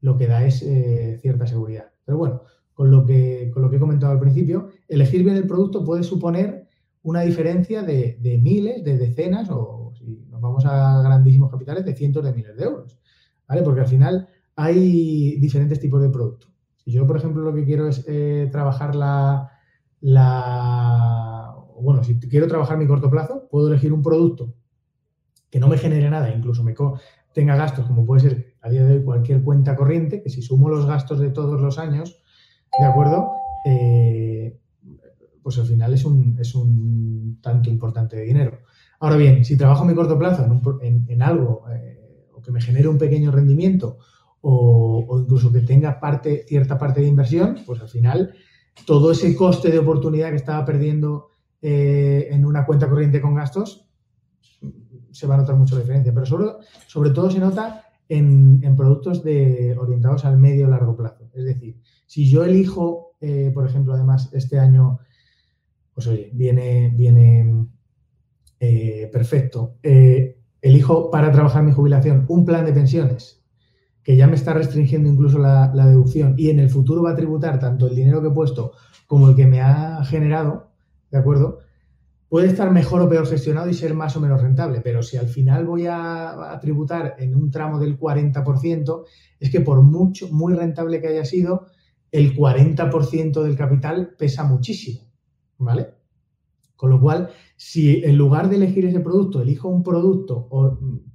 lo 0.00 0.16
que 0.16 0.26
da 0.26 0.44
es 0.44 0.62
eh, 0.62 1.18
cierta 1.20 1.46
seguridad. 1.46 1.90
Pero 2.04 2.18
bueno, 2.18 2.42
con 2.72 2.90
lo, 2.90 3.04
que, 3.04 3.50
con 3.52 3.62
lo 3.62 3.70
que 3.70 3.76
he 3.76 3.80
comentado 3.80 4.12
al 4.12 4.20
principio, 4.20 4.70
elegir 4.88 5.22
bien 5.22 5.36
el 5.36 5.46
producto 5.46 5.84
puede 5.84 6.02
suponer 6.02 6.66
una 7.02 7.20
diferencia 7.20 7.82
de, 7.82 8.18
de 8.20 8.38
miles, 8.38 8.82
de 8.82 8.98
decenas 8.98 9.48
o 9.50 9.92
si 9.96 10.26
nos 10.30 10.40
vamos 10.40 10.64
a 10.66 11.02
grandísimos 11.02 11.50
capitales, 11.50 11.84
de 11.84 11.94
cientos 11.94 12.24
de 12.24 12.32
miles 12.32 12.56
de 12.56 12.64
euros. 12.64 12.98
¿Vale? 13.46 13.62
Porque 13.62 13.80
al 13.80 13.86
final 13.86 14.28
hay 14.56 15.36
diferentes 15.36 15.78
tipos 15.78 16.02
de 16.02 16.08
producto. 16.08 16.48
Si 16.76 16.90
yo, 16.90 17.06
por 17.06 17.16
ejemplo, 17.16 17.42
lo 17.42 17.54
que 17.54 17.64
quiero 17.64 17.86
es 17.86 18.04
eh, 18.08 18.48
trabajar 18.50 18.94
la, 18.94 19.50
la, 20.00 21.35
Bueno, 21.80 22.04
si 22.04 22.18
quiero 22.18 22.46
trabajar 22.46 22.78
mi 22.78 22.86
corto 22.86 23.10
plazo, 23.10 23.48
puedo 23.50 23.68
elegir 23.68 23.92
un 23.92 24.02
producto 24.02 24.54
que 25.50 25.60
no 25.60 25.68
me 25.68 25.78
genere 25.78 26.10
nada, 26.10 26.34
incluso 26.34 26.62
me 26.62 26.74
tenga 27.32 27.56
gastos, 27.56 27.86
como 27.86 28.04
puede 28.04 28.22
ser 28.22 28.54
a 28.62 28.70
día 28.70 28.84
de 28.84 28.94
hoy 28.96 29.04
cualquier 29.04 29.42
cuenta 29.42 29.76
corriente, 29.76 30.22
que 30.22 30.30
si 30.30 30.42
sumo 30.42 30.68
los 30.68 30.86
gastos 30.86 31.20
de 31.20 31.30
todos 31.30 31.60
los 31.60 31.78
años, 31.78 32.20
¿de 32.78 32.84
acuerdo? 32.84 33.30
Eh, 33.64 34.58
pues 35.42 35.58
al 35.58 35.66
final 35.66 35.94
es 35.94 36.04
un, 36.04 36.36
es 36.40 36.54
un 36.54 37.38
tanto 37.40 37.70
importante 37.70 38.16
de 38.16 38.24
dinero. 38.24 38.58
Ahora 38.98 39.16
bien, 39.16 39.44
si 39.44 39.56
trabajo 39.56 39.84
mi 39.84 39.94
corto 39.94 40.18
plazo 40.18 40.44
en, 40.82 41.22
algo 41.22 41.64
eh, 41.70 42.28
o 42.32 42.42
que 42.42 42.50
me 42.50 42.60
genere 42.60 42.88
un 42.88 42.98
pequeño 42.98 43.30
rendimiento 43.30 43.98
o, 44.40 45.18
incluso 45.20 45.52
que 45.52 45.60
tenga 45.60 46.00
parte, 46.00 46.44
cierta 46.48 46.78
parte 46.78 47.00
de 47.00 47.08
inversión, 47.08 47.58
pues 47.66 47.80
al 47.80 47.88
final 47.88 48.34
todo 48.86 49.10
ese 49.10 49.34
coste 49.36 49.70
de 49.70 49.78
oportunidad 49.78 50.30
que 50.30 50.36
estaba 50.36 50.64
perdiendo 50.64 51.28
eh, 51.62 52.28
en 52.30 52.44
una 52.44 52.64
cuenta 52.64 52.88
corriente 52.88 53.20
con 53.20 53.34
gastos 53.34 53.88
se 55.10 55.26
va 55.26 55.34
a 55.34 55.38
notar 55.38 55.56
mucho 55.56 55.78
diferencia. 55.78 56.12
Pero 56.12 56.26
sobre, 56.26 56.46
sobre 56.86 57.10
todo 57.10 57.30
se 57.30 57.38
nota 57.38 57.84
en, 58.08 58.60
productos 58.76 59.22
de, 59.24 59.76
orientados 59.78 60.24
al 60.24 60.38
medio 60.38 60.68
largo 60.68 60.96
plazo. 60.96 61.30
Es 61.34 61.44
decir, 61.44 61.80
si 62.06 62.28
yo 62.28 62.44
elijo, 62.44 63.16
eh, 63.20 63.50
por 63.54 63.66
ejemplo, 63.66 63.94
además 63.94 64.30
este 64.32 64.58
año, 64.58 64.98
pues 65.94 66.06
oye, 66.06 66.30
viene, 66.34 66.92
viene 66.94 67.66
eh, 68.60 69.08
perfecto. 69.12 69.78
elijo 69.82 71.10
para 71.10 71.32
trabajar 71.32 71.62
mi 71.62 71.72
jubilación 71.72 72.26
un 72.28 72.44
plan 72.44 72.66
de 72.66 72.72
pensiones 72.72 73.36
que 74.06 74.16
ya 74.16 74.28
me 74.28 74.36
está 74.36 74.54
restringiendo 74.54 75.08
incluso 75.08 75.36
la, 75.40 75.66
deducción 75.74 76.36
y 76.38 76.50
en 76.50 76.60
el 76.60 76.70
futuro 76.70 77.02
va 77.02 77.10
a 77.10 77.16
tributar 77.16 77.58
tanto 77.58 77.88
el 77.88 77.96
dinero 77.96 78.22
que 78.22 78.28
he 78.28 78.30
puesto 78.30 78.70
como 79.08 79.28
el 79.28 79.34
que 79.34 79.48
me 79.48 79.60
ha 79.60 80.04
generado, 80.04 80.70
¿de 81.10 81.18
acuerdo? 81.18 81.60
Puede 82.28 82.48
estar 82.48 82.70
mejor 82.72 83.02
o 83.02 83.08
peor 83.08 83.26
gestionado 83.26 83.68
y 83.68 83.74
ser 83.74 83.94
más 83.94 84.16
o 84.16 84.20
menos 84.20 84.42
rentable, 84.42 84.80
pero 84.80 85.02
si 85.02 85.16
al 85.16 85.28
final 85.28 85.64
voy 85.64 85.86
a, 85.88 86.58
tributar 86.60 87.14
en 87.18 87.36
un 87.36 87.50
tramo 87.50 87.78
del 87.78 87.98
40%, 87.98 89.04
es 89.38 89.50
que 89.50 89.60
por 89.60 89.82
mucho, 89.82 90.28
muy 90.32 90.54
rentable 90.54 91.00
que 91.00 91.08
haya 91.08 91.24
sido, 91.24 91.66
el 92.10 92.36
40% 92.36 93.42
del 93.42 93.56
capital 93.56 94.14
pesa 94.18 94.42
muchísimo, 94.42 95.02
¿vale? 95.58 95.94
Con 96.74 96.90
lo 96.90 97.00
cual, 97.00 97.30
si 97.56 98.04
en 98.04 98.18
lugar 98.18 98.50
de 98.50 98.56
elegir 98.56 98.84
ese 98.86 99.00
producto, 99.00 99.40
elijo 99.40 99.68
un 99.68 99.82
producto 99.82 100.48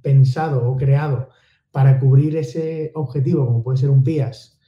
pensado 0.00 0.68
o 0.68 0.76
creado 0.76 1.28
para 1.70 2.00
cubrir 2.00 2.36
ese 2.36 2.90
objetivo, 2.94 3.46
como 3.46 3.62
puede 3.62 3.78
ser 3.78 3.90
un 3.90 4.02
PIAS, 4.02 4.58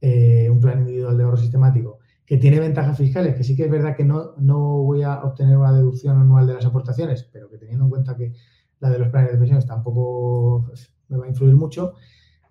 eh, 0.00 0.48
un 0.50 0.60
plan 0.60 0.80
individual 0.80 1.16
de 1.16 1.24
ahorro 1.24 1.36
sistemático, 1.36 1.99
que 2.30 2.36
tiene 2.36 2.60
ventajas 2.60 2.96
fiscales, 2.96 3.34
que 3.34 3.42
sí 3.42 3.56
que 3.56 3.64
es 3.64 3.70
verdad 3.72 3.96
que 3.96 4.04
no, 4.04 4.36
no 4.38 4.84
voy 4.84 5.02
a 5.02 5.24
obtener 5.24 5.56
una 5.56 5.72
deducción 5.72 6.16
anual 6.16 6.46
de 6.46 6.54
las 6.54 6.64
aportaciones, 6.64 7.28
pero 7.32 7.50
que 7.50 7.58
teniendo 7.58 7.86
en 7.86 7.90
cuenta 7.90 8.16
que 8.16 8.34
la 8.78 8.88
de 8.88 9.00
los 9.00 9.08
planes 9.08 9.32
de 9.32 9.38
pensiones 9.38 9.66
tampoco 9.66 10.62
pues, 10.68 10.92
me 11.08 11.16
va 11.16 11.24
a 11.24 11.28
influir 11.28 11.56
mucho, 11.56 11.94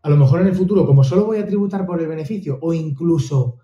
a 0.02 0.10
lo 0.10 0.18
mejor 0.18 0.42
en 0.42 0.48
el 0.48 0.54
futuro, 0.54 0.86
como 0.86 1.06
solo 1.06 1.26
voy 1.26 1.38
a 1.38 1.46
tributar 1.46 1.86
por 1.86 2.02
el 2.02 2.10
beneficio 2.10 2.60
o 2.62 2.74
incluso 2.74 3.60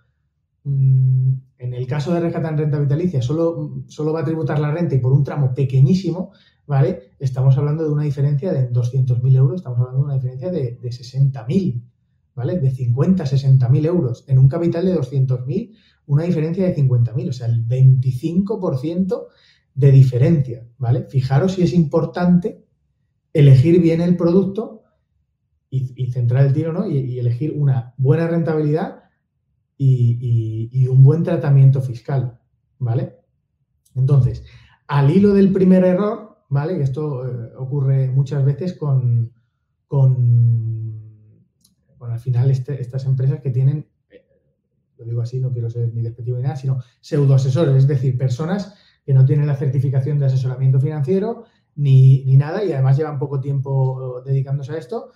mm, 0.64 1.34
en 1.58 1.74
el 1.74 1.86
caso 1.86 2.14
de 2.14 2.22
rescate 2.22 2.48
en 2.48 2.60
renta 2.60 2.80
vitalicia, 2.80 3.22
solo, 3.22 3.84
solo 3.88 4.14
va 4.14 4.22
a 4.22 4.26
tributar 4.26 4.58
la 4.60 4.72
renta 4.72 4.96
y 4.96 5.00
por 5.00 5.12
un 5.12 5.26
tramo 5.26 5.54
pequeñísimo, 5.54 6.32
¿vale? 6.66 7.12
Estamos 7.20 7.58
hablando 7.58 7.84
de 7.84 7.90
una 7.90 8.04
diferencia 8.04 8.54
de 8.54 8.72
200.000 8.72 9.36
euros, 9.36 9.56
estamos 9.58 9.80
hablando 9.80 10.00
de 10.00 10.06
una 10.06 10.14
diferencia 10.14 10.50
de, 10.50 10.80
de 10.82 10.90
60.000, 10.90 11.84
¿vale? 12.36 12.60
De 12.60 12.72
50, 12.72 13.24
60.000 13.24 13.86
euros. 13.86 14.26
En 14.28 14.38
un 14.38 14.48
capital 14.48 14.86
de 14.86 14.96
200.000, 14.96 15.76
una 16.08 16.24
diferencia 16.24 16.66
de 16.66 16.76
50.000, 16.76 17.30
o 17.30 17.34
sea, 17.34 17.48
el 17.48 17.66
25% 17.68 19.28
de 19.74 19.92
diferencia, 19.92 20.68
¿vale? 20.78 21.06
Fijaros 21.10 21.54
si 21.54 21.64
es 21.64 21.74
importante 21.74 22.64
elegir 23.34 23.82
bien 23.82 24.02
el 24.02 24.16
producto 24.16 24.84
y, 25.70 26.10
centrar 26.12 26.46
el 26.46 26.54
tiro, 26.54 26.72
¿no? 26.72 26.90
Y, 26.90 27.20
elegir 27.20 27.54
una 27.58 27.94
buena 27.98 28.28
rentabilidad 28.28 29.04
y, 29.78 30.70
y 30.72 30.88
un 30.88 31.04
buen 31.04 31.24
tratamiento 31.24 31.82
fiscal, 31.82 32.40
¿vale? 32.80 33.18
Entonces, 33.96 34.44
al 34.88 35.10
hilo 35.10 35.34
del 35.34 35.52
primer 35.52 35.84
error, 35.84 36.38
¿vale? 36.50 36.82
esto 36.82 37.26
eh, 37.28 37.52
ocurre 37.58 38.10
muchas 38.12 38.44
veces 38.46 38.74
con, 38.74 39.34
al 42.16 42.22
final 42.22 42.50
este, 42.50 42.82
estas 42.82 43.06
empresas 43.06 43.42
que 43.42 43.52
tienen, 43.52 43.88
eh, 44.10 44.26
lo 44.98 45.06
digo 45.06 45.22
así, 45.22 45.42
no 45.42 45.52
quiero 45.52 45.70
ser 45.70 45.94
ni 45.94 46.02
despectivo 46.02 46.38
ni 46.38 46.44
nada, 46.44 46.56
sino 46.56 46.80
pseudoasesores, 47.02 47.76
es 47.76 47.88
decir, 47.88 48.18
personas 48.18 48.74
que 49.06 49.14
no 49.14 49.26
tienen 49.26 49.48
la 49.48 49.58
certificación 49.58 50.18
de 50.18 50.28
asesoramiento 50.28 50.80
financiero 50.80 51.44
ni, 51.76 52.24
nada 52.38 52.64
y 52.64 52.72
además 52.72 52.98
llevan 52.98 53.20
poco 53.20 53.42
tiempo 53.42 54.22
dedicándose 54.26 54.72
a 54.72 54.78
esto, 54.78 55.12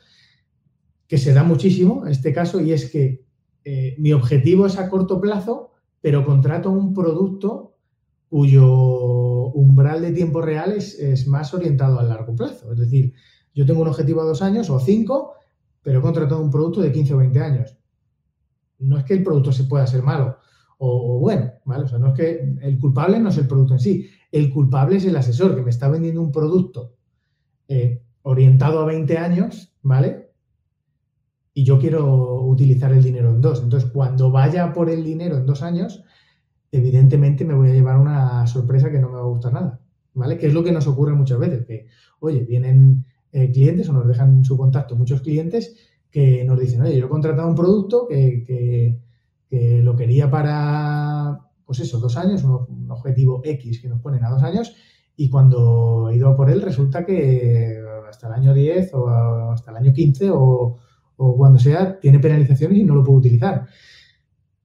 que 1.07 1.17
se 1.17 1.33
da 1.33 1.43
muchísimo 1.43 2.05
este 2.05 2.33
caso 2.33 2.59
y 2.59 2.73
es 2.73 2.91
que 2.91 3.25
eh, 3.63 3.95
mi 3.97 4.11
objetivo 4.11 4.65
es 4.65 4.77
a 4.77 4.89
corto 4.89 5.21
plazo, 5.21 5.71
pero 6.01 6.25
contrato 6.25 6.69
un 6.69 6.93
producto 6.93 7.77
cuyo 8.27 8.67
umbral 9.53 10.01
de 10.01 10.11
tiempo 10.11 10.41
real 10.41 10.73
es, 10.73 11.27
más 11.27 11.53
orientado 11.53 11.97
a 11.97 12.03
largo 12.03 12.35
plazo. 12.35 12.73
Es 12.73 12.77
decir, 12.77 13.13
yo 13.55 13.65
tengo 13.65 13.81
un 13.81 13.87
objetivo 13.87 14.21
a 14.21 14.25
dos 14.25 14.41
años 14.41 14.69
o 14.69 14.79
cinco, 14.79 15.33
pero 15.81 15.99
he 15.99 16.01
contratado 16.01 16.41
un 16.41 16.51
producto 16.51 16.81
de 16.81 16.91
15 16.91 17.13
o 17.13 17.17
20 17.17 17.39
años. 17.39 17.77
No 18.79 18.97
es 18.97 19.03
que 19.03 19.13
el 19.13 19.23
producto 19.23 19.51
se 19.51 19.65
pueda 19.65 19.87
ser 19.87 20.03
malo 20.03 20.37
o, 20.81 21.19
bueno, 21.19 21.51
¿vale? 21.65 21.83
O 21.83 21.87
sea, 21.87 21.99
no 21.99 22.07
es 22.07 22.13
que 22.13 22.55
el 22.61 22.79
culpable 22.79 23.19
no 23.19 23.29
es 23.29 23.37
el 23.37 23.47
producto 23.47 23.73
en 23.73 23.79
sí. 23.79 24.09
El 24.31 24.49
culpable 24.49 24.95
es 24.95 25.05
el 25.05 25.15
asesor 25.17 25.53
que 25.53 25.61
me 25.61 25.71
está 25.71 25.89
vendiendo 25.89 26.21
un 26.21 26.31
producto 26.31 26.95
eh, 27.67 28.01
orientado 28.21 28.79
a 28.79 28.85
20 28.85 29.17
años, 29.17 29.73
¿vale? 29.81 30.31
Y 31.53 31.65
yo 31.65 31.79
quiero 31.79 32.43
utilizar 32.43 32.93
el 32.93 33.03
dinero 33.03 33.29
en 33.29 33.41
dos. 33.41 33.61
Entonces, 33.61 33.89
cuando 33.91 34.31
vaya 34.31 34.71
por 34.71 34.89
el 34.89 35.03
dinero 35.03 35.35
en 35.35 35.45
dos 35.45 35.63
años, 35.63 36.05
evidentemente 36.71 37.43
me 37.43 37.55
voy 37.55 37.71
a 37.71 37.73
llevar 37.73 37.97
una 37.97 38.47
sorpresa 38.47 38.89
que 38.89 38.99
no 38.99 39.09
me 39.09 39.15
va 39.15 39.23
a 39.23 39.25
gustar 39.25 39.51
nada, 39.51 39.81
¿vale? 40.13 40.37
Que 40.37 40.47
es 40.47 40.53
lo 40.53 40.63
que 40.63 40.71
nos 40.71 40.87
ocurre 40.87 41.13
muchas 41.13 41.39
veces, 41.39 41.65
que, 41.65 41.87
oye, 42.21 42.45
vienen 42.45 43.05
eh, 43.31 43.51
clientes 43.51 43.87
o 43.89 43.93
nos 43.93 44.07
dejan 44.07 44.43
su 44.43 44.57
contacto 44.57 44.95
muchos 44.95 45.21
clientes 45.21 45.75
que 46.09 46.43
nos 46.45 46.59
dicen, 46.59 46.81
oye, 46.81 46.97
yo 46.97 47.05
he 47.05 47.09
contratado 47.09 47.47
un 47.47 47.55
producto 47.55 48.07
que, 48.07 48.97
lo 49.51 49.95
quería 49.95 50.29
para, 50.29 51.39
pues 51.65 51.79
eso, 51.79 51.99
dos 51.99 52.17
años, 52.17 52.43
un, 52.43 52.89
objetivo 52.89 53.41
X 53.43 53.81
que 53.81 53.89
nos 53.89 54.01
ponen 54.01 54.23
a 54.23 54.29
dos 54.29 54.43
años, 54.43 54.75
y 55.15 55.29
cuando 55.29 56.09
he 56.09 56.15
ido 56.15 56.29
a 56.29 56.35
por 56.35 56.49
él 56.49 56.61
resulta 56.61 57.05
que 57.05 57.83
hasta 58.07 58.27
el 58.27 58.33
año 58.33 58.53
10 58.53 58.93
o 58.93 59.51
hasta 59.51 59.71
el 59.71 59.77
año 59.77 59.93
15 59.93 60.29
o, 60.31 60.77
o 61.17 61.37
cuando 61.37 61.59
sea, 61.59 61.99
tiene 61.99 62.19
penalizaciones 62.19 62.77
y 62.77 62.83
no 62.85 62.95
lo 62.95 63.03
puedo 63.03 63.19
utilizar. 63.19 63.67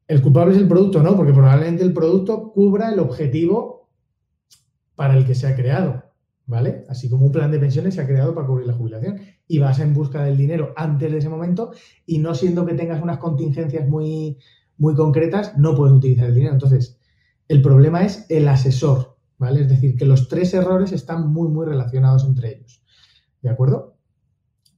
El 0.07 0.23
culpable 0.23 0.55
es 0.55 0.61
el 0.61 0.69
producto, 0.69 1.03
¿no? 1.03 1.17
Porque 1.17 1.33
probablemente 1.33 1.83
el 1.83 1.93
producto 1.93 2.53
cubra 2.53 2.93
el 2.93 2.99
objetivo 3.01 3.89
para 4.95 5.17
el 5.17 5.27
que 5.27 5.35
se 5.35 5.49
ha 5.49 5.57
creado, 5.57 6.04
¿vale? 6.47 6.85
Así 6.89 7.09
como 7.09 7.27
un 7.27 7.33
plan 7.33 7.51
de 7.51 7.59
pensiones 7.59 7.95
se 7.95 8.01
ha 8.01 8.07
creado 8.07 8.35
para 8.35 8.47
cubrir 8.47 8.67
la 8.67 8.75
jubilación 8.75 9.21
y 9.49 9.59
vas 9.59 9.79
en 9.81 9.95
busca 9.95 10.25
del 10.25 10.37
dinero 10.37 10.73
antes 10.77 11.11
de 11.11 11.19
ese 11.19 11.29
momento 11.29 11.73
y 12.07 12.19
no 12.19 12.35
siendo 12.35 12.67
que 12.67 12.75
tengas 12.75 13.03
unas 13.03 13.19
contingencias 13.19 13.89
muy, 13.89 14.39
muy 14.77 14.95
concretas, 14.95 15.57
no 15.57 15.75
puedes 15.75 15.95
utilizar 15.95 16.27
el 16.27 16.35
dinero. 16.35 16.53
Entonces, 16.53 16.99
el 17.49 17.63
problema 17.63 18.05
es 18.05 18.27
el 18.29 18.49
asesor, 18.49 19.17
¿vale? 19.39 19.63
Es 19.63 19.69
decir, 19.69 19.97
que 19.97 20.05
los 20.05 20.29
tres 20.29 20.55
errores 20.55 20.93
están 20.93 21.33
muy, 21.33 21.49
muy 21.49 21.67
relacionados 21.67 22.25
entre 22.25 22.53
ellos, 22.53 22.83
¿de 23.43 23.51
acuerdo? 23.51 23.97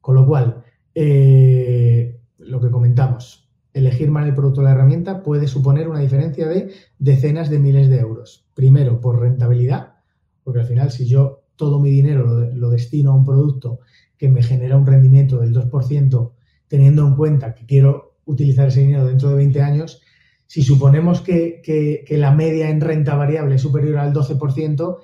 Con 0.00 0.14
lo 0.14 0.26
cual, 0.26 0.64
eh, 0.94 2.20
lo 2.38 2.60
que 2.60 2.70
comentamos, 2.70 3.48
elegir 3.72 4.10
mal 4.10 4.26
el 4.26 4.34
producto 4.34 4.60
o 4.60 4.64
la 4.64 4.70
herramienta 4.70 5.22
puede 5.22 5.48
suponer 5.48 5.88
una 5.88 6.00
diferencia 6.00 6.48
de 6.48 6.72
decenas 6.98 7.50
de 7.50 7.58
miles 7.58 7.90
de 7.90 7.98
euros. 7.98 8.48
Primero, 8.54 9.00
por 9.00 9.20
rentabilidad, 9.20 9.96
porque 10.44 10.60
al 10.60 10.66
final 10.66 10.90
si 10.90 11.06
yo 11.06 11.45
todo 11.56 11.80
mi 11.80 11.90
dinero 11.90 12.26
lo, 12.52 12.70
destino 12.70 13.12
a 13.12 13.16
un 13.16 13.24
producto 13.24 13.80
que 14.16 14.28
me 14.28 14.42
genera 14.42 14.76
un 14.76 14.86
rendimiento 14.86 15.38
del 15.38 15.54
2%, 15.54 16.32
teniendo 16.68 17.06
en 17.06 17.16
cuenta 17.16 17.54
que 17.54 17.66
quiero 17.66 18.16
utilizar 18.24 18.68
ese 18.68 18.80
dinero 18.80 19.06
dentro 19.06 19.30
de 19.30 19.36
20 19.36 19.62
años, 19.62 20.02
si 20.46 20.62
suponemos 20.62 21.20
que, 21.20 21.60
que 21.64 22.16
la 22.16 22.32
media 22.32 22.70
en 22.70 22.80
renta 22.80 23.14
variable 23.14 23.56
es 23.56 23.62
superior 23.62 23.98
al 23.98 24.12
12%, 24.12 24.98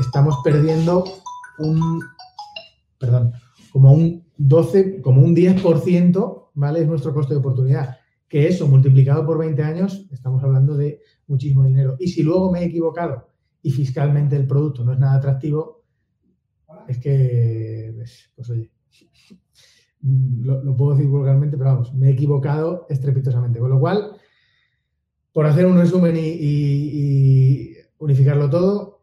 estamos 0.00 0.36
perdiendo 0.42 1.04
un, 1.58 2.00
perdón, 2.98 3.32
como 3.72 3.92
un 3.92 4.24
12, 4.36 5.00
como 5.00 5.22
un 5.22 5.34
10%, 5.36 6.48
¿vale? 6.54 6.80
Es 6.80 6.86
nuestro 6.86 7.12
coste 7.12 7.34
de 7.34 7.40
oportunidad 7.40 7.98
que 8.30 8.46
eso 8.46 8.68
multiplicado 8.68 9.26
por 9.26 9.38
20 9.38 9.60
años, 9.64 10.06
estamos 10.12 10.42
hablando 10.44 10.76
de 10.76 11.02
muchísimo 11.26 11.64
dinero. 11.64 11.96
Y 11.98 12.06
si 12.06 12.22
luego 12.22 12.50
me 12.50 12.60
he 12.60 12.66
equivocado 12.66 13.26
y 13.60 13.72
fiscalmente 13.72 14.36
el 14.36 14.46
producto 14.46 14.84
no 14.84 14.92
es 14.92 15.00
nada 15.00 15.16
atractivo, 15.16 15.79
es 16.90 16.98
que, 16.98 17.94
pues, 18.34 18.50
oye, 18.50 18.70
lo, 20.02 20.76
puedo 20.76 20.94
decir 20.94 21.08
vulgarmente, 21.08 21.56
pero 21.56 21.70
vamos, 21.70 21.94
me 21.94 22.08
he 22.08 22.12
equivocado 22.12 22.86
estrepitosamente. 22.88 23.58
Con 23.58 23.70
lo 23.70 23.80
cual, 23.80 24.12
por 25.32 25.46
hacer 25.46 25.66
un 25.66 25.78
resumen 25.78 26.16
y 26.16 27.74
unificarlo 27.98 28.48
todo, 28.50 29.02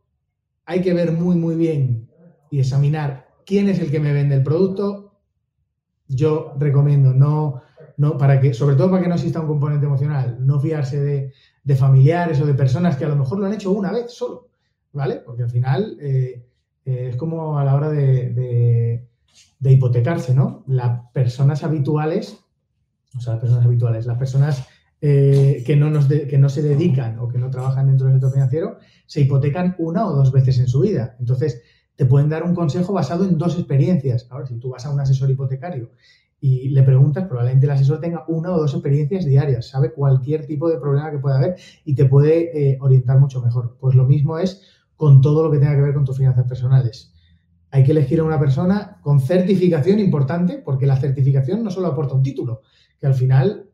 hay 0.65 0.81
que 0.81 0.93
ver 0.93 1.11
muy, 1.11 1.35
muy 1.35 1.55
bien 1.55 2.09
y 2.49 2.59
examinar 2.59 3.27
quién 3.45 3.69
es 3.69 3.79
el 3.79 3.91
que 3.91 3.99
me 3.99 4.13
vende 4.13 4.35
el 4.35 4.43
producto. 4.43 5.19
Yo 6.07 6.53
recomiendo 6.57 7.13
no 7.13 7.61
no, 7.97 8.15
para 8.17 8.39
que, 8.39 8.53
sobre 8.53 8.75
todo 8.75 8.91
para 8.91 9.01
que 9.01 9.09
no 9.09 9.15
exista 9.15 9.41
un 9.41 9.47
componente 9.47 9.87
emocional, 9.87 10.37
no 10.39 10.59
fiarse 10.59 11.01
de, 11.01 11.75
familiares 11.75 12.39
o 12.39 12.45
de 12.45 12.53
personas 12.53 12.95
que 12.95 13.03
a 13.03 13.09
lo 13.09 13.15
mejor 13.15 13.39
lo 13.39 13.45
han 13.45 13.53
hecho 13.53 13.71
una 13.71 13.91
vez 13.91 14.11
solo, 14.11 14.47
¿vale? 14.93 15.15
Porque 15.15 15.43
al 15.43 15.49
final 15.49 15.97
eh, 15.99 16.46
es 16.87 17.17
como 17.17 17.59
a 17.59 17.65
la 17.65 17.75
hora 17.75 17.89
de, 17.89 19.05
hipotecarse, 19.59 20.33
¿no? 20.33 20.63
Las 20.67 21.01
personas 21.11 21.63
habituales, 21.63 22.39
o 23.17 23.19
sea, 23.19 23.33
las 23.33 23.41
personas 23.41 23.65
habituales, 23.65 24.05
las 24.05 24.17
personas 24.17 24.65
eh, 25.01 25.63
que, 25.65 25.75
no 25.75 25.89
nos 25.89 26.05
que 26.07 26.37
no 26.37 26.47
se 26.47 26.61
dedican 26.61 27.19
o 27.19 27.27
que 27.27 27.37
no 27.37 27.49
trabajan 27.49 27.87
dentro 27.87 28.07
del 28.07 28.15
sector 28.15 28.31
financiero, 28.31 28.77
se 29.05 29.21
hipotecan 29.21 29.75
una 29.79 30.07
o 30.07 30.13
dos 30.13 30.31
veces 30.31 30.59
en 30.59 30.67
su 30.67 30.79
vida. 30.79 31.17
Entonces, 31.19 31.61
te 31.97 32.05
pueden 32.05 32.29
dar 32.29 32.43
un 32.43 32.55
consejo 32.55 32.93
basado 32.93 33.25
en 33.25 33.37
dos 33.37 33.57
experiencias. 33.57 34.27
Ahora, 34.29 34.45
si 34.45 34.57
tú 34.57 34.69
vas 34.69 34.85
a 34.85 34.91
un 34.91 34.99
asesor 35.01 35.29
hipotecario 35.29 35.91
y 36.39 36.69
le 36.69 36.83
preguntas, 36.83 37.25
probablemente 37.25 37.65
el 37.65 37.71
asesor 37.71 37.99
tenga 37.99 38.23
una 38.27 38.53
o 38.53 38.59
dos 38.59 38.73
experiencias 38.73 39.25
diarias, 39.25 39.67
sabe 39.67 39.91
cualquier 39.91 40.45
tipo 40.45 40.69
de 40.69 40.77
problema 40.77 41.11
que 41.11 41.17
pueda 41.17 41.37
haber 41.37 41.55
y 41.83 41.95
te 41.95 42.05
puede 42.05 42.71
eh, 42.71 42.77
orientar 42.79 43.19
mucho 43.19 43.41
mejor. 43.41 43.75
Pues 43.79 43.95
lo 43.95 44.05
mismo 44.05 44.37
es 44.37 44.61
con 44.97 45.21
todo 45.21 45.43
lo 45.43 45.49
que 45.49 45.59
tenga 45.59 45.75
que 45.75 45.81
ver 45.81 45.93
con 45.93 46.03
tus 46.03 46.17
finanzas 46.17 46.45
personales. 46.45 47.13
Hay 47.71 47.85
que 47.85 47.91
elegir 47.91 48.19
a 48.19 48.25
una 48.25 48.39
persona 48.39 48.99
con 49.01 49.21
certificación 49.21 49.99
importante, 49.99 50.57
porque 50.57 50.85
la 50.85 50.97
certificación 50.97 51.63
no 51.63 51.71
solo 51.71 51.87
aporta 51.87 52.15
un 52.15 52.23
título, 52.23 52.63
que 52.99 53.07
al 53.07 53.13
final, 53.13 53.69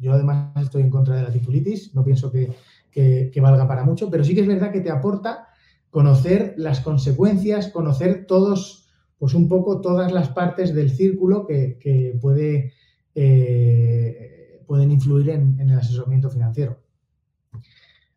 yo 0.00 0.12
además 0.12 0.50
estoy 0.60 0.82
en 0.82 0.90
contra 0.90 1.14
de 1.14 1.22
la 1.22 1.30
titulitis, 1.30 1.94
no 1.94 2.02
pienso 2.02 2.32
que, 2.32 2.50
que 2.90 3.40
valga 3.40 3.68
para 3.68 3.84
mucho, 3.84 4.10
pero 4.10 4.24
sí 4.24 4.34
que 4.34 4.40
es 4.40 4.48
verdad 4.48 4.72
que 4.72 4.80
te 4.80 4.90
aporta 4.90 5.46
conocer 5.90 6.54
las 6.56 6.80
consecuencias, 6.80 7.68
conocer 7.68 8.26
todos 8.26 8.82
pues 9.22 9.34
un 9.34 9.48
poco 9.48 9.80
todas 9.80 10.10
las 10.10 10.30
partes 10.30 10.74
del 10.74 10.90
círculo 10.90 11.46
que, 11.46 12.18
puede, 12.20 12.72
eh, 13.14 14.60
pueden 14.66 14.90
influir 14.90 15.30
en, 15.30 15.60
el 15.60 15.78
asesoramiento 15.78 16.28
financiero. 16.28 16.80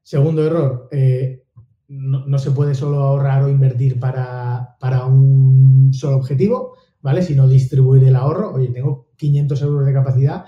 Segundo 0.01 0.43
error, 0.43 0.89
eh, 0.91 1.44
no, 1.87 2.37
se 2.39 2.51
puede 2.51 2.75
solo 2.75 2.99
ahorrar 2.99 3.43
o 3.43 3.49
invertir 3.49 3.99
para, 3.99 4.77
un 5.07 5.93
solo 5.93 6.17
objetivo, 6.17 6.75
¿vale? 7.01 7.21
Sino 7.21 7.47
distribuir 7.47 8.03
el 8.03 8.15
ahorro. 8.15 8.53
Oye, 8.53 8.69
tengo 8.69 9.09
500 9.17 9.61
euros 9.61 9.85
de 9.85 9.93
capacidad, 9.93 10.45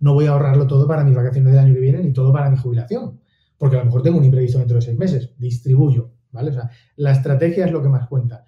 no 0.00 0.14
voy 0.14 0.26
a 0.26 0.30
ahorrarlo 0.30 0.66
todo 0.66 0.86
para 0.86 1.04
mis 1.04 1.14
vacaciones 1.14 1.52
del 1.52 1.64
año 1.64 1.74
que 1.74 1.80
viene 1.80 2.02
ni 2.02 2.12
todo 2.12 2.32
para 2.32 2.50
mi 2.50 2.56
jubilación, 2.56 3.20
porque 3.56 3.76
a 3.76 3.80
lo 3.80 3.86
mejor 3.86 4.02
tengo 4.02 4.18
un 4.18 4.24
imprevisto 4.24 4.58
dentro 4.58 4.76
de 4.76 4.82
seis 4.82 4.98
meses. 4.98 5.34
Distribuyo, 5.38 6.12
¿vale? 6.30 6.50
O 6.50 6.54
sea, 6.54 6.70
la 6.96 7.12
estrategia 7.12 7.66
es 7.66 7.72
lo 7.72 7.82
que 7.82 7.88
más 7.88 8.08
cuenta. 8.08 8.44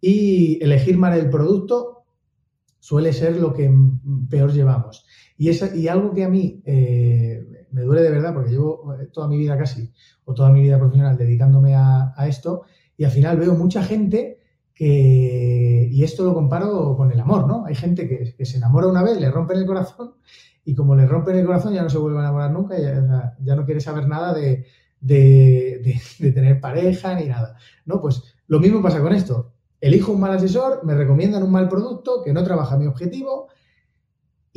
Y 0.00 0.62
elegir 0.62 0.96
mal 0.96 1.18
el 1.18 1.30
producto 1.30 2.04
suele 2.78 3.12
ser 3.12 3.36
lo 3.36 3.52
que 3.52 3.70
peor 4.30 4.52
llevamos. 4.52 5.04
Y, 5.36 5.50
y 5.50 5.88
algo 5.88 6.12
que 6.14 6.24
a 6.24 6.28
mí 6.28 6.62
eh, 6.64 7.57
me 7.70 7.82
duele 7.82 8.02
de 8.02 8.10
verdad, 8.10 8.34
porque 8.34 8.50
llevo 8.50 8.94
eh, 8.94 9.06
toda 9.12 9.28
mi 9.28 9.36
vida 9.36 9.56
casi, 9.56 9.92
o 10.24 10.34
toda 10.34 10.50
mi 10.50 10.62
vida 10.62 10.78
profesional 10.78 11.16
dedicándome 11.16 11.74
a, 11.74 12.14
esto, 12.26 12.62
y 12.96 13.04
al 13.04 13.10
final 13.10 13.36
veo 13.36 13.54
mucha 13.54 13.82
gente 13.82 14.40
que, 14.74 15.88
y 15.90 16.02
esto 16.02 16.24
lo 16.24 16.34
comparo 16.34 16.96
con 16.96 17.10
el 17.10 17.20
amor, 17.20 17.46
¿no? 17.46 17.64
Hay 17.66 17.74
gente 17.74 18.08
que, 18.08 18.44
se 18.44 18.56
enamora 18.56 18.86
una 18.86 19.02
vez, 19.02 19.20
le 19.20 19.30
rompen 19.30 19.58
el 19.58 19.66
corazón, 19.66 20.14
y 20.64 20.74
como 20.74 20.94
le 20.94 21.06
rompen 21.06 21.36
el 21.36 21.46
corazón 21.46 21.72
ya 21.72 21.82
no 21.82 21.90
se 21.90 21.98
vuelve 21.98 22.18
a 22.18 22.22
enamorar 22.22 22.50
nunca, 22.50 22.76
ya, 22.78 23.56
no 23.56 23.64
quiere 23.64 23.80
saber 23.80 24.06
nada 24.06 24.34
de, 24.34 24.66
de, 25.00 26.00
de 26.18 26.32
tener 26.32 26.60
pareja 26.60 27.14
ni 27.14 27.26
nada. 27.26 27.56
No, 27.86 28.00
pues 28.00 28.22
lo 28.46 28.60
mismo 28.60 28.82
pasa 28.82 29.00
con 29.00 29.14
esto 29.14 29.52
elijo 29.80 30.12
un 30.12 30.20
mal 30.20 30.32
asesor, 30.32 30.84
me 30.84 30.94
recomiendan 30.94 31.42
un 31.42 31.50
mal 31.50 31.68
producto 31.68 32.22
que 32.22 32.32
no 32.32 32.42
trabaja 32.42 32.76
mi 32.76 32.86
objetivo 32.86 33.48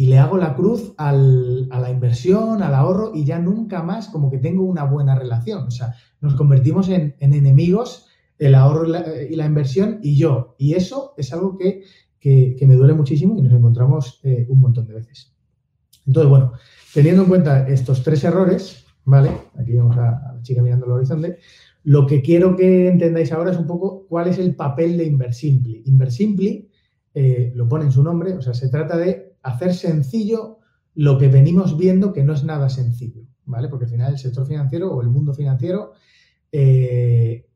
y 0.01 0.07
le 0.07 0.17
hago 0.17 0.35
la 0.35 0.55
cruz 0.55 0.95
a 0.97 1.13
la 1.13 1.91
inversión, 1.91 2.63
al 2.63 2.73
ahorro 2.73 3.11
y 3.13 3.23
ya 3.23 3.37
nunca 3.37 3.83
más 3.83 4.07
como 4.07 4.31
que 4.31 4.39
tengo 4.39 4.63
una 4.63 4.83
buena 4.83 5.13
relación. 5.13 5.67
O 5.67 5.69
sea, 5.69 5.93
nos 6.21 6.33
convertimos 6.33 6.89
en, 6.89 7.15
enemigos 7.19 8.07
el 8.39 8.55
ahorro 8.55 8.87
y 9.29 9.35
la, 9.35 9.45
inversión 9.45 9.99
y 10.01 10.17
yo. 10.17 10.55
Y 10.57 10.73
eso 10.73 11.13
es 11.17 11.31
algo 11.33 11.55
que, 11.55 11.83
me 12.65 12.73
duele 12.73 12.95
muchísimo 12.95 13.37
y 13.37 13.43
nos 13.43 13.53
encontramos 13.53 14.19
eh, 14.23 14.47
un 14.49 14.61
montón 14.61 14.87
de 14.87 14.95
veces. 14.95 15.35
Entonces, 16.07 16.31
bueno, 16.31 16.53
teniendo 16.95 17.21
en 17.21 17.29
cuenta 17.29 17.67
estos 17.67 18.01
tres 18.01 18.23
errores, 18.23 18.83
¿vale? 19.05 19.29
Aquí 19.55 19.73
vemos 19.73 19.95
a, 19.97 20.17
a 20.17 20.33
la 20.33 20.41
chica 20.41 20.63
mirando 20.63 20.87
el 20.87 20.93
horizonte. 20.93 21.37
Lo 21.83 22.07
que 22.07 22.23
quiero 22.23 22.55
que 22.55 22.87
entendáis 22.87 23.31
ahora 23.31 23.51
es 23.51 23.57
un 23.57 23.67
poco 23.67 24.07
cuál 24.09 24.29
es 24.29 24.39
el 24.39 24.55
papel 24.55 24.97
de 24.97 25.05
Inversimpli. 25.05 25.83
Inversimpli 25.85 26.71
eh, 27.13 27.51
lo 27.55 27.67
pone 27.67 27.85
en 27.85 27.91
su 27.91 28.01
nombre, 28.03 28.33
o 28.33 28.41
sea, 28.41 28.53
se 28.53 28.69
trata 28.69 28.97
de 28.97 29.30
hacer 29.43 29.73
sencillo 29.73 30.59
lo 30.93 31.17
que 31.17 31.27
venimos 31.27 31.77
viendo 31.77 32.13
que 32.13 32.23
no 32.23 32.33
es 32.33 32.43
nada 32.43 32.69
sencillo, 32.69 33.23
¿vale? 33.45 33.69
Porque 33.69 33.85
al 33.85 33.91
final 33.91 34.13
el 34.13 34.19
sector 34.19 34.45
financiero 34.45 34.91
o 34.91 35.01
el 35.01 35.09
mundo 35.09 35.33
financiero 35.33 35.93
eh, 36.51 37.47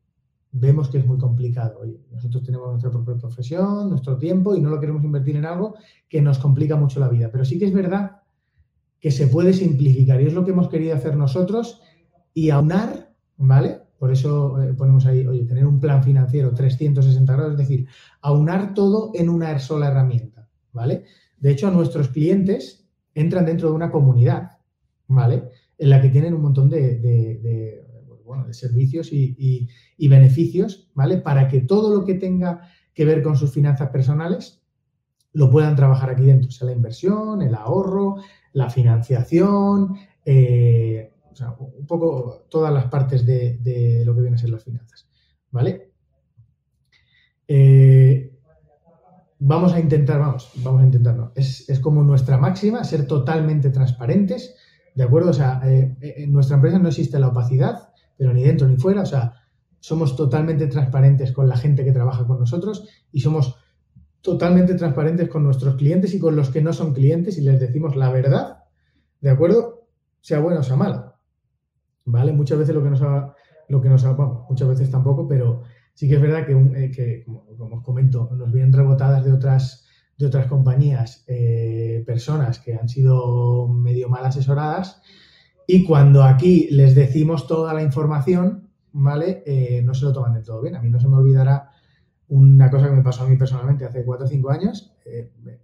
vemos 0.52 0.88
que 0.88 0.98
es 0.98 1.06
muy 1.06 1.18
complicado. 1.18 1.80
nosotros 2.10 2.42
tenemos 2.42 2.70
nuestra 2.70 2.90
propia 2.90 3.16
profesión, 3.16 3.90
nuestro 3.90 4.16
tiempo 4.16 4.56
y 4.56 4.60
no 4.60 4.70
lo 4.70 4.80
queremos 4.80 5.04
invertir 5.04 5.36
en 5.36 5.44
algo 5.44 5.74
que 6.08 6.22
nos 6.22 6.38
complica 6.38 6.76
mucho 6.76 6.98
la 6.98 7.08
vida. 7.08 7.30
Pero 7.30 7.44
sí 7.44 7.58
que 7.58 7.66
es 7.66 7.74
verdad 7.74 8.22
que 8.98 9.10
se 9.10 9.26
puede 9.26 9.52
simplificar 9.52 10.20
y 10.20 10.26
es 10.26 10.32
lo 10.34 10.44
que 10.44 10.52
hemos 10.52 10.68
querido 10.68 10.94
hacer 10.94 11.16
nosotros 11.16 11.82
y 12.32 12.50
aunar, 12.50 13.12
¿vale? 13.36 13.82
Por 13.98 14.12
eso 14.12 14.60
eh, 14.62 14.74
ponemos 14.74 15.06
ahí, 15.06 15.26
oye, 15.26 15.44
tener 15.44 15.66
un 15.66 15.80
plan 15.80 16.02
financiero 16.02 16.52
360 16.52 17.32
grados, 17.32 17.52
es 17.52 17.58
decir, 17.58 17.86
aunar 18.20 18.74
todo 18.74 19.10
en 19.14 19.28
una 19.28 19.58
sola 19.58 19.88
herramienta, 19.88 20.48
¿vale? 20.72 21.04
De 21.38 21.50
hecho, 21.50 21.70
nuestros 21.70 22.08
clientes 22.08 22.88
entran 23.14 23.46
dentro 23.46 23.68
de 23.68 23.74
una 23.74 23.90
comunidad, 23.90 24.58
¿vale? 25.08 25.44
En 25.78 25.90
la 25.90 26.00
que 26.00 26.08
tienen 26.08 26.34
un 26.34 26.42
montón 26.42 26.70
de, 26.70 27.84
servicios 28.50 29.12
y, 29.12 29.68
beneficios, 30.08 30.90
¿vale? 30.94 31.18
Para 31.18 31.48
que 31.48 31.60
todo 31.60 31.94
lo 31.94 32.04
que 32.04 32.14
tenga 32.14 32.68
que 32.94 33.04
ver 33.04 33.22
con 33.22 33.36
sus 33.36 33.52
finanzas 33.52 33.90
personales 33.90 34.62
lo 35.32 35.50
puedan 35.50 35.76
trabajar 35.76 36.10
aquí 36.10 36.24
dentro, 36.24 36.50
sea 36.50 36.66
la 36.66 36.72
inversión, 36.72 37.42
el 37.42 37.54
ahorro, 37.54 38.16
la 38.54 38.70
financiación, 38.70 39.96
eh, 40.24 41.12
o 41.30 41.36
sea, 41.36 41.54
un 41.58 41.86
poco 41.86 42.46
todas 42.48 42.72
las 42.72 42.86
partes 42.86 43.26
de, 43.26 44.02
lo 44.06 44.14
que 44.14 44.20
vienen 44.22 44.38
a 44.38 44.38
ser 44.38 44.48
las 44.48 44.64
finanzas. 44.64 45.06
¿Vale? 45.50 45.92
Eh, 47.46 48.25
vamos 49.38 49.72
a 49.72 49.80
intentar, 49.80 50.20
vamos, 50.20 50.50
vamos 50.56 50.82
a 50.82 50.84
intentarlo. 50.84 51.32
Es, 51.34 51.66
como 51.80 52.02
nuestra 52.02 52.38
máxima, 52.38 52.84
ser 52.84 53.06
totalmente 53.06 53.70
transparentes, 53.70 54.54
¿de 54.94 55.04
acuerdo? 55.04 55.30
O 55.30 55.34
sea, 55.34 55.60
eh, 55.64 55.96
en 56.00 56.32
nuestra 56.32 56.56
empresa 56.56 56.78
no 56.78 56.88
existe 56.88 57.18
la 57.18 57.28
opacidad, 57.28 57.90
pero 58.16 58.32
ni 58.32 58.42
dentro 58.42 58.66
ni 58.68 58.76
fuera, 58.76 59.02
o 59.02 59.06
sea, 59.06 59.34
somos 59.78 60.16
totalmente 60.16 60.66
transparentes 60.66 61.32
con 61.32 61.48
la 61.48 61.56
gente 61.56 61.84
que 61.84 61.92
trabaja 61.92 62.26
con 62.26 62.40
nosotros 62.40 62.88
y 63.12 63.20
somos 63.20 63.56
totalmente 64.20 64.74
transparentes 64.74 65.28
con 65.28 65.44
nuestros 65.44 65.76
clientes 65.76 66.14
y 66.14 66.18
con 66.18 66.34
los 66.34 66.50
que 66.50 66.62
no 66.62 66.72
son 66.72 66.92
clientes 66.92 67.38
y 67.38 67.42
les 67.42 67.60
decimos 67.60 67.94
la 67.94 68.10
verdad, 68.10 68.64
¿de 69.20 69.30
acuerdo? 69.30 69.86
Sea 70.20 70.40
buena 70.40 70.60
o 70.60 70.62
sea 70.64 70.76
mala. 70.76 71.16
¿vale? 72.06 72.32
Muchas 72.32 72.58
veces 72.58 72.74
lo 72.74 72.82
que 72.82 72.90
nos 72.90 73.02
ha, 73.02 73.34
lo 73.68 73.80
que 73.82 73.88
nos 73.90 74.04
muchas 74.48 74.68
veces 74.68 74.90
tampoco, 74.90 75.28
pero 75.28 75.62
sí 75.96 76.08
que 76.08 76.14
es 76.14 76.20
verdad 76.20 76.46
que, 76.46 76.52
eh, 76.52 77.24
como, 77.24 77.76
os 77.76 77.82
comento, 77.82 78.30
nos 78.36 78.52
vienen 78.52 78.72
rebotadas 78.72 79.24
de 79.24 79.32
otras, 79.32 79.84
de 80.16 80.26
otras 80.26 80.46
compañías 80.46 81.24
eh, 81.26 82.04
personas 82.06 82.60
que 82.60 82.74
han 82.74 82.88
sido 82.88 83.66
medio 83.66 84.08
mal 84.08 84.24
asesoradas 84.24 85.02
y 85.66 85.82
cuando 85.82 86.22
aquí 86.22 86.68
les 86.70 86.94
decimos 86.94 87.48
toda 87.48 87.74
la 87.74 87.82
información, 87.82 88.70
¿vale? 88.92 89.42
Eh, 89.46 89.82
no 89.82 89.94
se 89.94 90.04
lo 90.04 90.12
toman 90.12 90.34
del 90.34 90.44
todo 90.44 90.62
bien. 90.62 90.76
A 90.76 90.80
mí 90.80 90.88
no 90.88 91.00
se 91.00 91.08
me 91.08 91.16
olvidará 91.16 91.70
una 92.28 92.70
cosa 92.70 92.86
que 92.86 92.94
me 92.94 93.02
pasó 93.02 93.24
a 93.24 93.28
mí 93.28 93.36
personalmente 93.36 93.84
hace 93.84 94.04
4 94.04 94.26
o 94.26 94.28
5 94.28 94.50
años, 94.50 94.92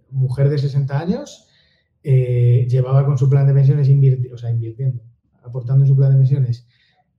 mujer 0.09 0.49
de 0.49 0.57
60 0.57 0.99
años, 0.99 1.47
llevaba 2.03 3.05
con 3.05 3.17
su 3.17 3.29
plan 3.29 3.47
de 3.47 3.53
pensiones 3.53 3.89
o 4.33 4.37
sea, 4.37 4.49
invirtiendo 4.49 5.01
aportando 5.43 5.83
en 5.83 5.89
su 5.89 5.95
plan 5.95 6.09
de 6.09 6.17
emisiones, 6.17 6.65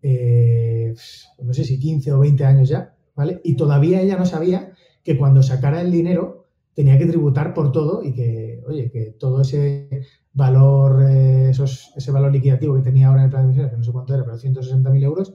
eh, 0.02 0.94
no 1.42 1.52
sé 1.52 1.64
si 1.64 1.78
15 1.78 2.12
o 2.12 2.18
20 2.20 2.44
años 2.44 2.68
ya, 2.68 2.94
Y 3.42 3.56
todavía 3.56 4.00
ella 4.00 4.16
no 4.16 4.26
sabía 4.26 4.72
que 5.02 5.16
cuando 5.16 5.42
sacara 5.42 5.80
el 5.80 5.90
dinero 5.90 6.46
tenía 6.74 6.98
que 6.98 7.06
tributar 7.06 7.54
por 7.54 7.70
todo 7.70 8.02
y 8.02 8.12
que, 8.12 8.62
oye, 8.66 8.90
que 8.90 9.12
todo 9.12 9.42
ese 9.42 10.02
valor, 10.32 11.04
eh, 11.08 11.50
ese 11.50 12.10
valor 12.10 12.32
liquidativo 12.32 12.74
que 12.74 12.82
tenía 12.82 13.08
ahora 13.08 13.20
en 13.20 13.24
el 13.26 13.30
plan 13.30 13.42
de 13.42 13.46
pensiones, 13.48 13.70
que 13.70 13.78
no 13.78 13.84
sé 13.84 13.92
cuánto 13.92 14.14
era, 14.14 14.24
pero 14.24 14.36
160.000 14.36 15.04
euros, 15.04 15.34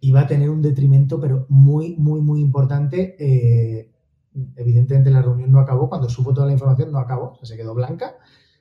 iba 0.00 0.20
a 0.20 0.26
tener 0.26 0.50
un 0.50 0.62
detrimento, 0.62 1.20
pero 1.20 1.46
muy, 1.48 1.96
muy, 1.96 2.20
muy 2.20 2.40
importante. 2.40 3.16
Eh, 3.18 3.90
evidentemente 4.56 5.10
la 5.10 5.22
reunión 5.22 5.52
no 5.52 5.60
acabó, 5.60 5.88
cuando 5.88 6.08
supo 6.08 6.34
toda 6.34 6.46
la 6.46 6.52
información 6.52 6.90
no 6.92 6.98
acabó, 6.98 7.38
se 7.42 7.56
quedó 7.56 7.74
blanca, 7.74 8.16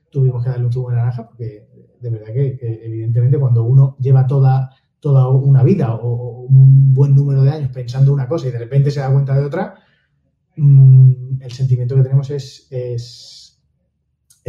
tuvimos 0.09 0.43
que 0.43 0.49
darle 0.49 0.65
un 0.65 0.73
zumo 0.73 0.89
de 0.89 0.97
naranja, 0.97 1.27
porque 1.27 1.67
de 1.99 2.09
verdad 2.09 2.27
que, 2.27 2.57
evidentemente 2.83 3.39
cuando 3.39 3.63
uno 3.63 3.95
lleva 3.99 4.27
toda, 4.27 4.69
toda 5.03 5.27
una 5.27 5.63
vida 5.63 5.93
o, 5.95 6.45
un 6.47 6.93
buen 6.93 7.13
número 7.13 7.43
de 7.43 7.51
años 7.51 7.71
pensando 7.73 8.13
una 8.13 8.27
cosa 8.29 8.47
y 8.47 8.51
de 8.51 8.59
repente 8.59 8.89
se 8.89 9.01
da 9.01 9.11
cuenta 9.11 9.37
de 9.37 9.43
otra, 9.43 9.75
mm, 10.55 11.41
el 11.41 11.51
sentimiento 11.51 11.95
que 11.95 12.03
tenemos 12.03 12.29
es, 12.29 12.67
es, 12.71 13.61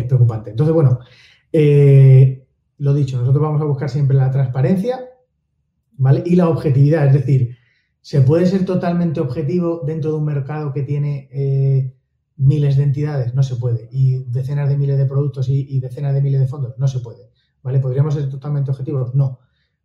preocupante. 0.09 0.51
Entonces, 0.51 0.73
bueno, 0.73 1.01
eh, 1.53 2.47
lo 2.79 2.95
dicho, 2.95 3.19
nosotros 3.19 3.43
vamos 3.43 3.61
a 3.63 3.65
buscar 3.65 3.91
siempre 3.91 4.17
la 4.17 4.31
transparencia, 4.31 5.01
¿vale? 5.97 6.23
Y 6.25 6.37
la 6.37 6.49
objetividad, 6.49 7.07
es 7.09 7.15
decir, 7.15 7.57
se 8.01 8.21
puede 8.21 8.47
ser 8.47 8.65
totalmente 8.65 9.21
objetivo 9.21 9.83
dentro 9.85 10.13
de 10.13 10.19
un 10.19 10.25
mercado 10.25 10.73
que 10.73 10.83
tiene 10.83 11.29
eh, 11.33 11.97
miles 12.37 12.77
de 12.77 12.85
entidades, 12.85 13.35
no 13.35 13.43
se 13.43 13.57
puede, 13.57 13.89
y 13.91 14.23
decenas 14.31 14.69
de 14.69 14.77
miles 14.77 14.99
de 14.99 15.07
productos 15.07 15.49
y, 15.49 15.81
decenas 15.81 16.15
de 16.15 16.23
miles 16.23 16.41
de 16.41 16.47
fondos, 16.47 16.75
no 16.79 16.87
se 16.87 17.01
puede, 17.01 17.31
¿vale? 17.63 17.81
¿Podríamos 17.81 18.15
ser 18.15 18.29
totalmente 18.29 18.71
objetivos? 18.71 19.15
No, 19.17 19.41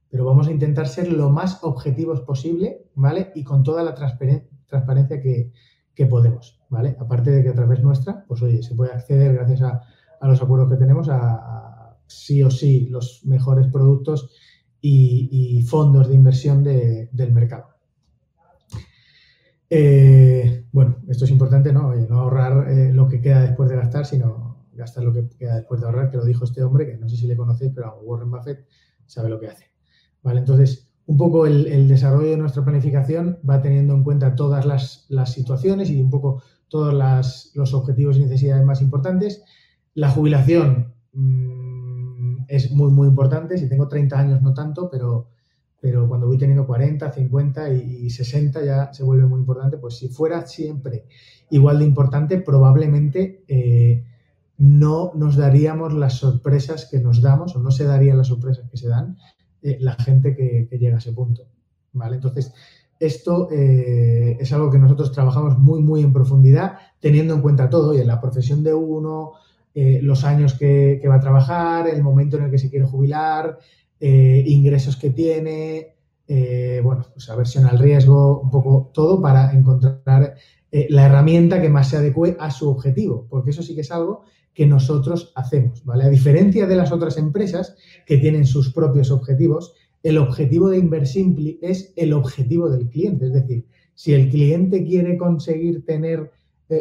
pero 0.10 0.26
vamos 0.26 0.48
a 0.48 0.52
intentar 0.52 0.88
ser 0.88 1.12
lo 1.12 1.30
más 1.30 1.64
objetivos 1.64 2.22
posible, 2.22 2.86
¿vale? 2.96 3.32
Y 3.36 3.44
con 3.44 3.64
toda 3.64 3.84
la 3.84 3.94
transparencia 3.94 5.22
que, 5.22 5.52
podemos, 6.10 6.62
¿vale? 6.70 6.96
Aparte 6.98 7.30
de 7.30 7.44
que 7.44 7.50
a 7.50 7.54
través 7.54 7.84
nuestra, 7.84 8.24
pues 8.26 8.42
oye, 8.42 8.64
se 8.64 8.74
puede 8.74 8.94
acceder 8.94 9.34
gracias 9.34 9.62
a, 9.62 9.82
los 10.22 10.42
acuerdos 10.42 10.70
que 10.70 10.78
tenemos 10.78 11.10
a, 11.10 11.98
sí 12.08 12.42
o 12.42 12.50
sí 12.50 12.88
los 12.90 13.26
mejores 13.26 13.68
productos 13.68 14.32
y, 14.82 15.62
fondos 15.68 16.08
de 16.08 16.16
inversión 16.16 16.64
del 16.64 17.32
mercado. 17.34 17.68
Eh, 19.70 20.66
bueno, 20.72 20.98
esto 21.10 21.26
es 21.26 21.32
importante, 21.32 21.74
¿no? 21.74 21.94
no 21.94 22.20
ahorrar 22.20 22.72
eh, 22.72 22.94
lo 22.94 23.08
que 23.08 23.22
queda 23.22 23.42
después 23.42 23.70
de 23.70 23.76
gastar, 23.76 24.06
sino 24.06 24.66
gastar 24.72 25.04
lo 25.04 25.14
que 25.14 25.28
queda 25.38 25.58
después 25.58 25.82
de 25.82 25.86
ahorrar, 25.86 26.10
que 26.10 26.18
lo 26.18 26.26
dijo 26.26 26.46
este 26.46 26.64
hombre, 26.64 26.88
que 26.88 26.98
no 26.98 27.08
sé 27.10 27.18
si 27.18 27.28
le 27.28 27.36
conocéis, 27.36 27.74
pero 27.76 28.00
Warren 28.02 28.32
Buffett 28.32 28.66
sabe 29.06 29.30
lo 29.30 29.40
que 29.40 29.50
hace. 29.50 29.69
¿Vale? 30.24 30.40
Entonces, 30.40 30.90
un 31.06 31.18
poco 31.18 31.46
el, 31.46 31.88
desarrollo 31.88 32.32
de 32.32 32.38
nuestra 32.38 32.64
planificación 32.64 33.40
va 33.48 33.62
teniendo 33.62 33.94
en 33.94 34.04
cuenta 34.04 34.36
todas 34.36 34.66
las, 34.66 35.32
situaciones 35.32 35.90
y 35.90 36.02
un 36.02 36.10
poco 36.10 36.44
todos 36.68 36.94
los 37.56 37.74
objetivos 37.74 38.18
y 38.18 38.22
necesidades 38.22 38.64
más 38.64 38.82
importantes. 38.82 39.44
La 39.96 40.10
jubilación 40.10 40.94
mm, 41.14 42.46
es 42.48 42.72
muy, 42.72 42.92
muy 42.92 43.08
importante. 43.08 43.58
Si 43.58 43.68
tengo 43.68 43.88
30 43.88 44.20
años, 44.20 44.42
no 44.42 44.54
tanto, 44.54 44.90
pero 44.90 45.28
cuando 46.08 46.28
voy 46.28 46.38
teniendo 46.38 46.68
40, 46.68 47.12
50 47.12 47.74
y 47.74 48.10
60 48.10 48.64
ya 48.64 48.94
se 48.94 49.04
vuelve 49.04 49.26
muy 49.26 49.40
importante, 49.40 49.78
pues 49.78 49.98
si 49.98 50.10
fuera 50.10 50.46
siempre 50.46 51.06
igual 51.50 51.80
de 51.80 51.86
importante, 51.86 52.38
probablemente 52.38 53.44
eh, 53.48 54.04
no 54.58 55.12
nos 55.16 55.38
daríamos 55.38 55.94
las 55.94 56.16
sorpresas 56.16 56.86
que 56.86 57.00
nos 57.00 57.22
damos 57.22 57.56
o 57.56 57.60
no 57.60 57.72
se 57.72 57.86
darían 57.86 58.18
las 58.18 58.28
sorpresas 58.28 58.70
que 58.70 58.78
se 58.78 58.90
dan 58.90 59.18
eh, 59.62 59.78
la 59.80 59.94
gente 59.96 60.36
que, 60.36 60.68
llega 60.78 60.96
a 60.96 61.00
ese 61.00 61.14
punto. 61.14 61.48
¿vale? 61.94 62.16
Entonces, 62.16 62.54
esto 63.00 63.50
eh, 63.52 64.38
es 64.40 64.52
algo 64.54 64.70
que 64.70 64.78
nosotros 64.78 65.12
trabajamos 65.12 65.58
muy, 65.58 65.82
muy 65.82 66.02
en 66.02 66.14
profundidad, 66.14 66.78
teniendo 67.00 67.34
en 67.34 67.42
cuenta 67.42 67.70
todo, 67.70 67.94
y 67.94 68.02
en 68.02 68.08
la 68.08 68.20
profesión 68.20 68.64
de 68.64 68.74
uno, 68.74 69.34
los 70.02 70.26
años 70.26 70.56
que, 70.56 71.00
que 71.02 71.08
va 71.08 71.16
a 71.16 71.20
trabajar, 71.22 71.88
el 71.88 72.04
momento 72.04 72.36
en 72.36 72.44
el 72.44 72.52
que 72.52 72.58
se 72.58 72.70
quiere 72.70 72.86
jubilar, 72.86 73.60
eh, 74.02 74.46
ingresos 74.48 74.96
que 74.96 75.10
tiene, 75.10 75.96
eh, 76.26 76.80
bueno, 76.82 77.06
pues 77.14 77.30
aversión 77.30 77.66
al 77.66 77.78
riesgo, 77.78 78.40
un 78.40 78.50
poco 78.50 78.92
todo 78.94 79.22
para 79.22 79.52
encontrar 79.52 80.36
eh, 80.72 80.88
la 80.90 81.06
herramienta 81.06 81.62
que 81.62 81.68
más 81.68 81.90
se 81.90 81.98
adecue 81.98 82.38
a 82.40 82.50
su 82.50 82.70
objetivo, 82.70 83.28
porque 83.30 83.50
eso 83.50 83.62
sí 83.62 83.76
que 83.76 83.82
es 83.82 83.92
algo 83.92 84.24
que 84.54 84.66
nosotros 84.66 85.32
hacemos, 85.36 85.84
¿vale? 85.86 86.04
A 86.04 86.10
diferencia 86.10 86.68
de 86.68 86.76
las 86.76 86.92
otras 86.92 87.18
empresas 87.18 87.76
que 88.06 88.18
tienen 88.18 88.46
sus 88.46 88.74
propios 88.74 89.12
objetivos, 89.12 89.74
el 90.04 90.18
objetivo 90.18 90.70
de 90.70 90.78
Inversimpli 90.78 91.60
es 91.62 91.94
el 91.96 92.14
objetivo 92.14 92.70
del 92.70 92.90
cliente, 92.90 93.28
es 93.28 93.34
decir, 93.34 93.66
si 93.96 94.14
el 94.14 94.30
cliente 94.30 94.86
quiere 94.86 95.18
conseguir 95.18 95.86
tener 95.86 96.32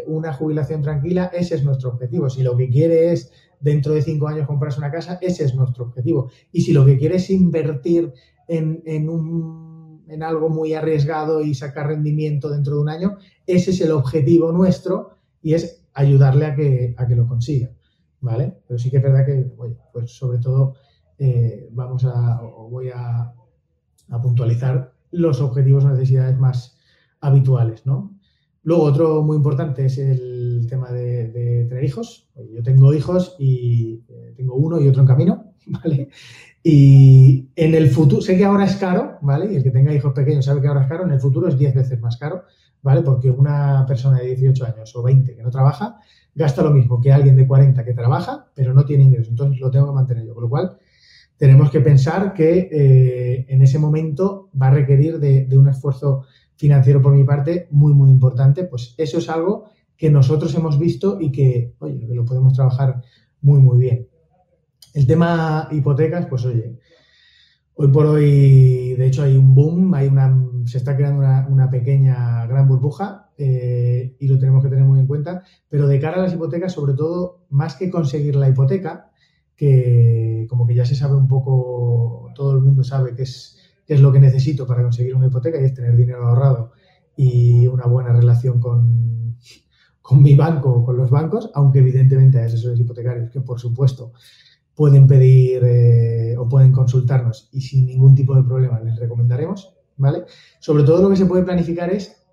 una 0.06 0.32
jubilación 0.32 0.82
tranquila, 0.82 1.30
ese 1.32 1.54
es 1.56 1.64
nuestro 1.64 1.90
objetivo. 1.90 2.28
Si 2.28 2.42
lo 2.42 2.56
que 2.56 2.68
quiere 2.68 3.12
es 3.12 3.32
dentro 3.60 3.94
de 3.94 4.02
cinco 4.02 4.28
años 4.28 4.46
comprarse 4.46 4.78
una 4.78 4.90
casa, 4.90 5.18
ese 5.20 5.44
es 5.44 5.54
nuestro 5.54 5.84
objetivo. 5.84 6.30
Y 6.52 6.60
si 6.60 6.72
lo 6.72 6.84
que 6.84 6.98
quieres 6.98 7.24
es 7.24 7.30
invertir 7.30 8.12
en, 8.46 9.08
un, 9.08 10.04
en 10.08 10.22
algo 10.22 10.48
muy 10.48 10.74
arriesgado 10.74 11.42
y 11.42 11.54
sacar 11.54 11.88
rendimiento 11.88 12.50
dentro 12.50 12.76
de 12.76 12.80
un 12.82 12.88
año, 12.88 13.18
ese 13.46 13.70
es 13.70 13.80
el 13.80 13.92
objetivo 13.92 14.52
nuestro 14.52 15.16
y 15.42 15.54
es 15.54 15.77
ayudarle 15.98 16.46
a 16.46 16.54
que, 16.54 16.94
a 16.96 17.06
que 17.06 17.16
lo 17.16 17.26
consiga. 17.26 17.70
¿Vale? 18.20 18.58
Pero 18.66 18.78
sí 18.78 18.90
que 18.90 18.96
es 18.96 19.02
verdad 19.02 19.24
que, 19.24 19.48
pues 19.92 20.10
sobre 20.10 20.38
todo 20.38 20.74
eh, 21.18 21.68
vamos 21.70 22.04
a, 22.04 22.40
voy 22.40 22.90
a, 22.90 23.32
a 24.10 24.22
puntualizar 24.22 24.92
los 25.12 25.40
objetivos 25.40 25.84
o 25.84 25.90
necesidades 25.90 26.36
más 26.36 26.76
habituales, 27.20 27.86
¿no? 27.86 28.18
Luego, 28.62 28.82
otro 28.82 29.22
muy 29.22 29.36
importante 29.36 29.86
es 29.86 29.98
el 29.98 30.66
tema 30.68 30.90
de, 30.90 31.66
tener 31.68 31.84
hijos. 31.84 32.28
Yo 32.52 32.62
tengo 32.62 32.92
hijos 32.92 33.36
y 33.38 34.04
eh, 34.08 34.34
tengo 34.36 34.56
uno 34.56 34.80
y 34.80 34.88
otro 34.88 35.02
en 35.02 35.08
camino, 35.08 35.47
¿vale? 35.82 36.08
Y 36.62 37.48
en 37.56 37.74
el 37.74 37.88
futuro, 37.90 38.20
sé 38.20 38.36
que 38.36 38.44
ahora 38.44 38.64
es 38.64 38.76
caro, 38.76 39.18
¿vale? 39.22 39.52
Y 39.52 39.56
el 39.56 39.62
que 39.62 39.70
tenga 39.70 39.94
hijos 39.94 40.12
pequeños 40.12 40.44
sabe 40.44 40.60
que 40.60 40.68
ahora 40.68 40.82
es 40.82 40.88
caro, 40.88 41.04
en 41.04 41.12
el 41.12 41.20
futuro 41.20 41.48
es 41.48 41.58
10 41.58 41.74
veces 41.74 42.00
más 42.00 42.16
caro, 42.16 42.44
¿vale? 42.82 43.02
Porque 43.02 43.30
una 43.30 43.84
persona 43.86 44.18
de 44.18 44.34
18 44.34 44.64
años 44.66 44.94
o 44.96 45.02
20 45.02 45.34
que 45.34 45.42
no 45.42 45.50
trabaja 45.50 45.98
gasta 46.34 46.62
lo 46.62 46.70
mismo 46.70 47.00
que 47.00 47.12
alguien 47.12 47.36
de 47.36 47.46
40 47.46 47.84
que 47.84 47.94
trabaja, 47.94 48.48
pero 48.54 48.72
no 48.72 48.84
tiene 48.84 49.04
ingresos. 49.04 49.30
Entonces 49.30 49.60
lo 49.60 49.70
tengo 49.70 49.86
que 49.86 49.92
mantener 49.92 50.24
yo. 50.24 50.34
Con 50.34 50.44
lo 50.44 50.48
cual, 50.48 50.78
tenemos 51.36 51.70
que 51.70 51.80
pensar 51.80 52.32
que 52.32 52.68
eh, 52.70 53.46
en 53.48 53.62
ese 53.62 53.78
momento 53.78 54.50
va 54.60 54.68
a 54.68 54.70
requerir 54.70 55.18
de 55.18 55.58
un 55.58 55.68
esfuerzo 55.68 56.26
financiero 56.58 57.00
por 57.00 57.12
mi 57.12 57.24
parte 57.24 57.68
muy, 57.70 57.94
muy 57.94 58.10
importante, 58.10 58.64
pues 58.64 58.94
eso 58.98 59.18
es 59.18 59.28
algo 59.30 59.70
que 59.96 60.10
nosotros 60.10 60.54
hemos 60.54 60.78
visto 60.78 61.18
y 61.20 61.30
que, 61.32 61.74
oye, 61.78 62.06
que 62.06 62.14
lo 62.14 62.24
podemos 62.24 62.52
trabajar 62.52 63.02
muy, 63.40 63.60
muy 63.60 63.78
bien. 63.78 64.08
El 64.98 65.06
tema 65.06 65.68
hipotecas, 65.70 66.26
pues 66.26 66.44
oye, 66.44 66.76
hoy 67.74 67.86
por 67.86 68.04
hoy, 68.04 68.94
de 68.94 69.06
hecho, 69.06 69.22
hay 69.22 69.36
un 69.36 69.54
boom, 69.54 69.94
hay 69.94 70.08
una, 70.08 70.36
se 70.64 70.78
está 70.78 70.96
creando 70.96 71.20
una, 71.20 71.70
pequeña 71.70 72.44
gran 72.46 72.66
burbuja 72.66 73.30
eh, 73.38 74.16
y 74.18 74.26
lo 74.26 74.40
tenemos 74.40 74.60
que 74.60 74.68
tener 74.68 74.84
muy 74.84 74.98
en 74.98 75.06
cuenta, 75.06 75.44
pero 75.68 75.86
de 75.86 76.00
cara 76.00 76.16
a 76.16 76.22
las 76.22 76.34
hipotecas, 76.34 76.72
sobre 76.72 76.94
todo, 76.94 77.46
más 77.48 77.76
que 77.76 77.90
conseguir 77.90 78.34
la 78.34 78.48
hipoteca, 78.48 79.12
que 79.54 80.48
como 80.50 80.66
que 80.66 80.74
ya 80.74 80.84
se 80.84 80.96
sabe 80.96 81.14
un 81.14 81.28
poco, 81.28 82.32
todo 82.34 82.50
el 82.50 82.60
mundo 82.60 82.82
sabe 82.82 83.14
que 83.14 83.22
es 83.22 83.56
qué 83.86 83.94
es 83.94 84.00
lo 84.00 84.10
que 84.10 84.18
necesito 84.18 84.66
para 84.66 84.82
conseguir 84.82 85.14
una 85.14 85.28
hipoteca 85.28 85.60
y 85.60 85.64
es 85.64 85.74
tener 85.74 85.94
dinero 85.94 86.26
ahorrado 86.26 86.72
y 87.16 87.68
una 87.68 87.86
buena 87.86 88.12
relación 88.12 88.58
con, 88.58 89.36
con 90.02 90.20
mi 90.24 90.34
banco 90.34 90.72
o 90.72 90.84
con 90.84 90.96
los 90.96 91.08
bancos, 91.08 91.52
aunque 91.54 91.78
evidentemente 91.78 92.40
hay 92.40 92.46
asesores 92.46 92.80
hipotecarios 92.80 93.30
que 93.30 93.40
por 93.42 93.60
supuesto 93.60 94.12
pueden 94.78 95.08
pedir 95.08 95.64
eh, 95.64 96.36
o 96.38 96.48
pueden 96.48 96.70
consultarnos 96.70 97.48
y 97.50 97.62
sin 97.62 97.84
ningún 97.84 98.14
tipo 98.14 98.36
de 98.36 98.44
problema 98.44 98.78
les 98.78 98.96
recomendaremos, 98.96 99.74
¿vale? 99.96 100.22
Sobre 100.60 100.84
todo 100.84 101.02
lo 101.02 101.10
que 101.10 101.16
se 101.16 101.26
puede 101.26 101.42
planificar 101.42 101.90
es 101.90 102.24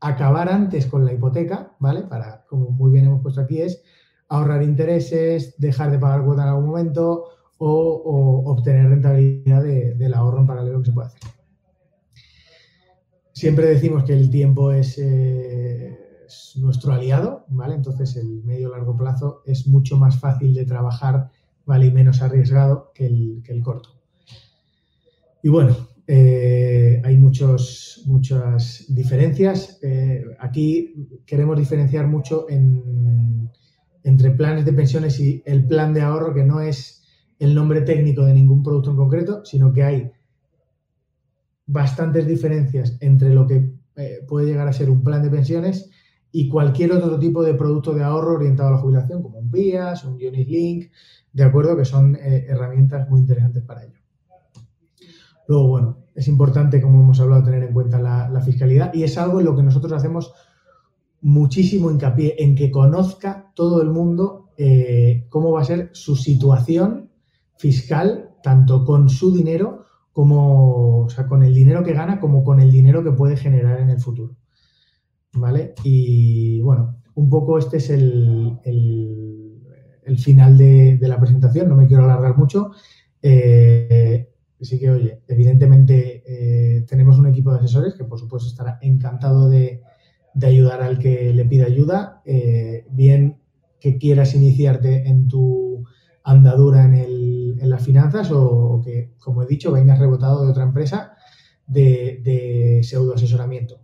acabar 0.00 0.48
antes 0.48 0.86
con 0.86 1.04
la 1.04 1.12
hipoteca, 1.12 1.76
¿vale? 1.78 2.00
Para, 2.04 2.46
como 2.48 2.70
muy 2.70 2.90
bien 2.90 3.04
hemos 3.04 3.20
puesto 3.20 3.42
aquí, 3.42 3.60
es 3.60 3.82
ahorrar 4.30 4.62
intereses, 4.62 5.56
dejar 5.58 5.90
de 5.90 5.98
pagar 5.98 6.24
cuota 6.24 6.44
en 6.44 6.48
algún 6.48 6.68
momento, 6.68 7.24
o, 7.58 8.42
obtener 8.46 8.88
rentabilidad 8.88 9.62
del 9.62 10.14
ahorro 10.14 10.40
en 10.40 10.46
paralelo 10.46 10.78
que 10.78 10.86
se 10.86 10.92
puede 10.92 11.08
hacer. 11.08 11.20
Siempre 13.32 13.66
decimos 13.66 14.04
que 14.04 14.14
el 14.14 14.30
tiempo 14.30 14.72
es, 14.72 14.96
eh, 14.96 15.98
nuestro 16.56 16.94
aliado, 16.94 17.44
¿vale? 17.48 17.74
Entonces 17.74 18.16
el 18.16 18.42
medio 18.42 18.70
largo 18.70 18.96
plazo 18.96 19.42
es 19.44 19.66
mucho 19.66 19.98
más 19.98 20.18
fácil 20.18 20.54
de 20.54 20.64
trabajar, 20.64 21.30
¿vale? 21.66 21.86
Y 21.86 21.92
menos 21.92 22.22
arriesgado 22.22 22.92
que 22.94 23.06
el, 23.06 23.62
corto. 23.62 24.00
Y 25.42 25.48
bueno, 25.48 25.76
eh, 26.06 27.00
hay 27.04 27.16
muchos, 27.16 28.02
muchas 28.06 28.84
diferencias. 28.88 29.78
Eh, 29.82 30.24
aquí 30.38 31.22
queremos 31.26 31.58
diferenciar 31.58 32.06
mucho 32.06 32.46
entre 32.48 34.30
planes 34.32 34.64
de 34.64 34.72
pensiones 34.72 35.18
y 35.20 35.42
el 35.46 35.66
plan 35.66 35.92
de 35.94 36.02
ahorro, 36.02 36.34
que 36.34 36.44
no 36.44 36.60
es 36.60 37.02
el 37.38 37.54
nombre 37.54 37.82
técnico 37.82 38.24
de 38.24 38.34
ningún 38.34 38.62
producto 38.62 38.90
en 38.90 38.96
concreto, 38.96 39.44
sino 39.44 39.72
que 39.72 39.82
hay 39.82 40.10
bastantes 41.66 42.26
diferencias 42.26 42.96
entre 43.00 43.34
lo 43.34 43.46
que 43.46 43.70
eh, 43.96 44.20
puede 44.26 44.46
llegar 44.46 44.68
a 44.68 44.72
ser 44.72 44.90
un 44.90 45.02
plan 45.02 45.22
de 45.22 45.30
pensiones 45.30 45.90
y 46.36 46.48
cualquier 46.48 46.90
otro 46.90 47.16
tipo 47.16 47.44
de 47.44 47.54
producto 47.54 47.94
de 47.94 48.02
ahorro 48.02 48.34
orientado 48.34 48.68
a 48.68 48.72
la 48.72 48.78
jubilación, 48.78 49.22
como 49.22 49.38
un 49.38 49.52
PIAS, 49.52 50.04
un 50.04 50.14
Unit 50.14 50.48
Link, 50.48 50.90
de 51.32 51.44
acuerdo, 51.44 51.76
que 51.76 51.84
son 51.84 52.16
eh, 52.16 52.46
herramientas 52.48 53.08
muy 53.08 53.20
interesantes 53.20 53.62
para 53.62 53.84
ello. 53.84 54.00
Luego, 55.46 55.68
bueno, 55.68 55.98
es 56.12 56.26
importante, 56.26 56.82
como 56.82 57.00
hemos 57.00 57.20
hablado, 57.20 57.44
tener 57.44 57.62
en 57.62 57.72
cuenta 57.72 58.00
la, 58.00 58.40
fiscalidad 58.40 58.92
y 58.92 59.04
es 59.04 59.16
algo 59.16 59.38
en 59.38 59.46
lo 59.46 59.54
que 59.54 59.62
nosotros 59.62 59.92
hacemos 59.92 60.32
muchísimo 61.20 61.88
hincapié, 61.88 62.34
en 62.38 62.56
que 62.56 62.72
conozca 62.72 63.52
todo 63.54 63.80
el 63.80 63.90
mundo 63.90 64.50
eh, 64.56 65.28
cómo 65.28 65.52
va 65.52 65.60
a 65.60 65.64
ser 65.64 65.90
su 65.92 66.16
situación 66.16 67.10
fiscal, 67.58 68.30
tanto 68.42 68.84
con 68.84 69.08
su 69.08 69.32
dinero 69.32 69.84
como, 70.12 71.04
o 71.04 71.08
sea, 71.08 71.28
con 71.28 71.44
el 71.44 71.54
dinero 71.54 71.84
que 71.84 71.92
gana 71.92 72.18
como 72.18 72.42
con 72.42 72.58
el 72.58 72.72
dinero 72.72 73.04
que 73.04 73.12
puede 73.12 73.36
generar 73.36 73.78
en 73.78 73.90
el 73.90 74.00
futuro. 74.00 74.34
¿Vale? 75.34 75.74
Y 75.82 76.60
bueno, 76.60 77.02
un 77.14 77.28
poco 77.28 77.58
este 77.58 77.78
es 77.78 77.90
el, 77.90 78.58
el, 78.64 80.18
final 80.18 80.56
de, 80.56 80.98
la 81.00 81.18
presentación, 81.18 81.68
no 81.68 81.76
me 81.76 81.86
quiero 81.86 82.04
alargar 82.04 82.36
mucho. 82.36 82.70
Eh, 83.20 84.28
Así 84.64 84.78
que, 84.78 84.90
oye, 84.90 85.20
evidentemente 85.28 86.22
eh, 86.26 86.86
tenemos 86.88 87.18
un 87.18 87.26
equipo 87.26 87.52
de 87.52 87.58
asesores 87.58 87.94
que, 87.94 88.04
por 88.04 88.18
supuesto, 88.18 88.48
estará 88.48 88.78
encantado 88.80 89.50
de, 89.50 89.82
ayudar 90.42 90.82
al 90.82 90.98
que 90.98 91.34
le 91.34 91.44
pida 91.44 91.66
ayuda, 91.66 92.22
eh, 92.24 92.86
bien 92.90 93.42
que 93.78 93.98
quieras 93.98 94.34
iniciarte 94.34 95.06
en 95.06 95.28
tu 95.28 95.84
andadura 96.24 96.86
en, 96.86 96.94
el, 96.94 97.58
en 97.60 97.68
las 97.68 97.84
finanzas 97.84 98.30
o, 98.32 98.80
que, 98.82 99.12
como 99.18 99.42
he 99.42 99.46
dicho, 99.46 99.70
vengas 99.70 99.98
rebotado 99.98 100.44
de 100.44 100.50
otra 100.50 100.64
empresa 100.64 101.12
de, 101.66 102.22
de 102.24 102.80
pseudo 102.82 103.14
asesoramiento. 103.14 103.83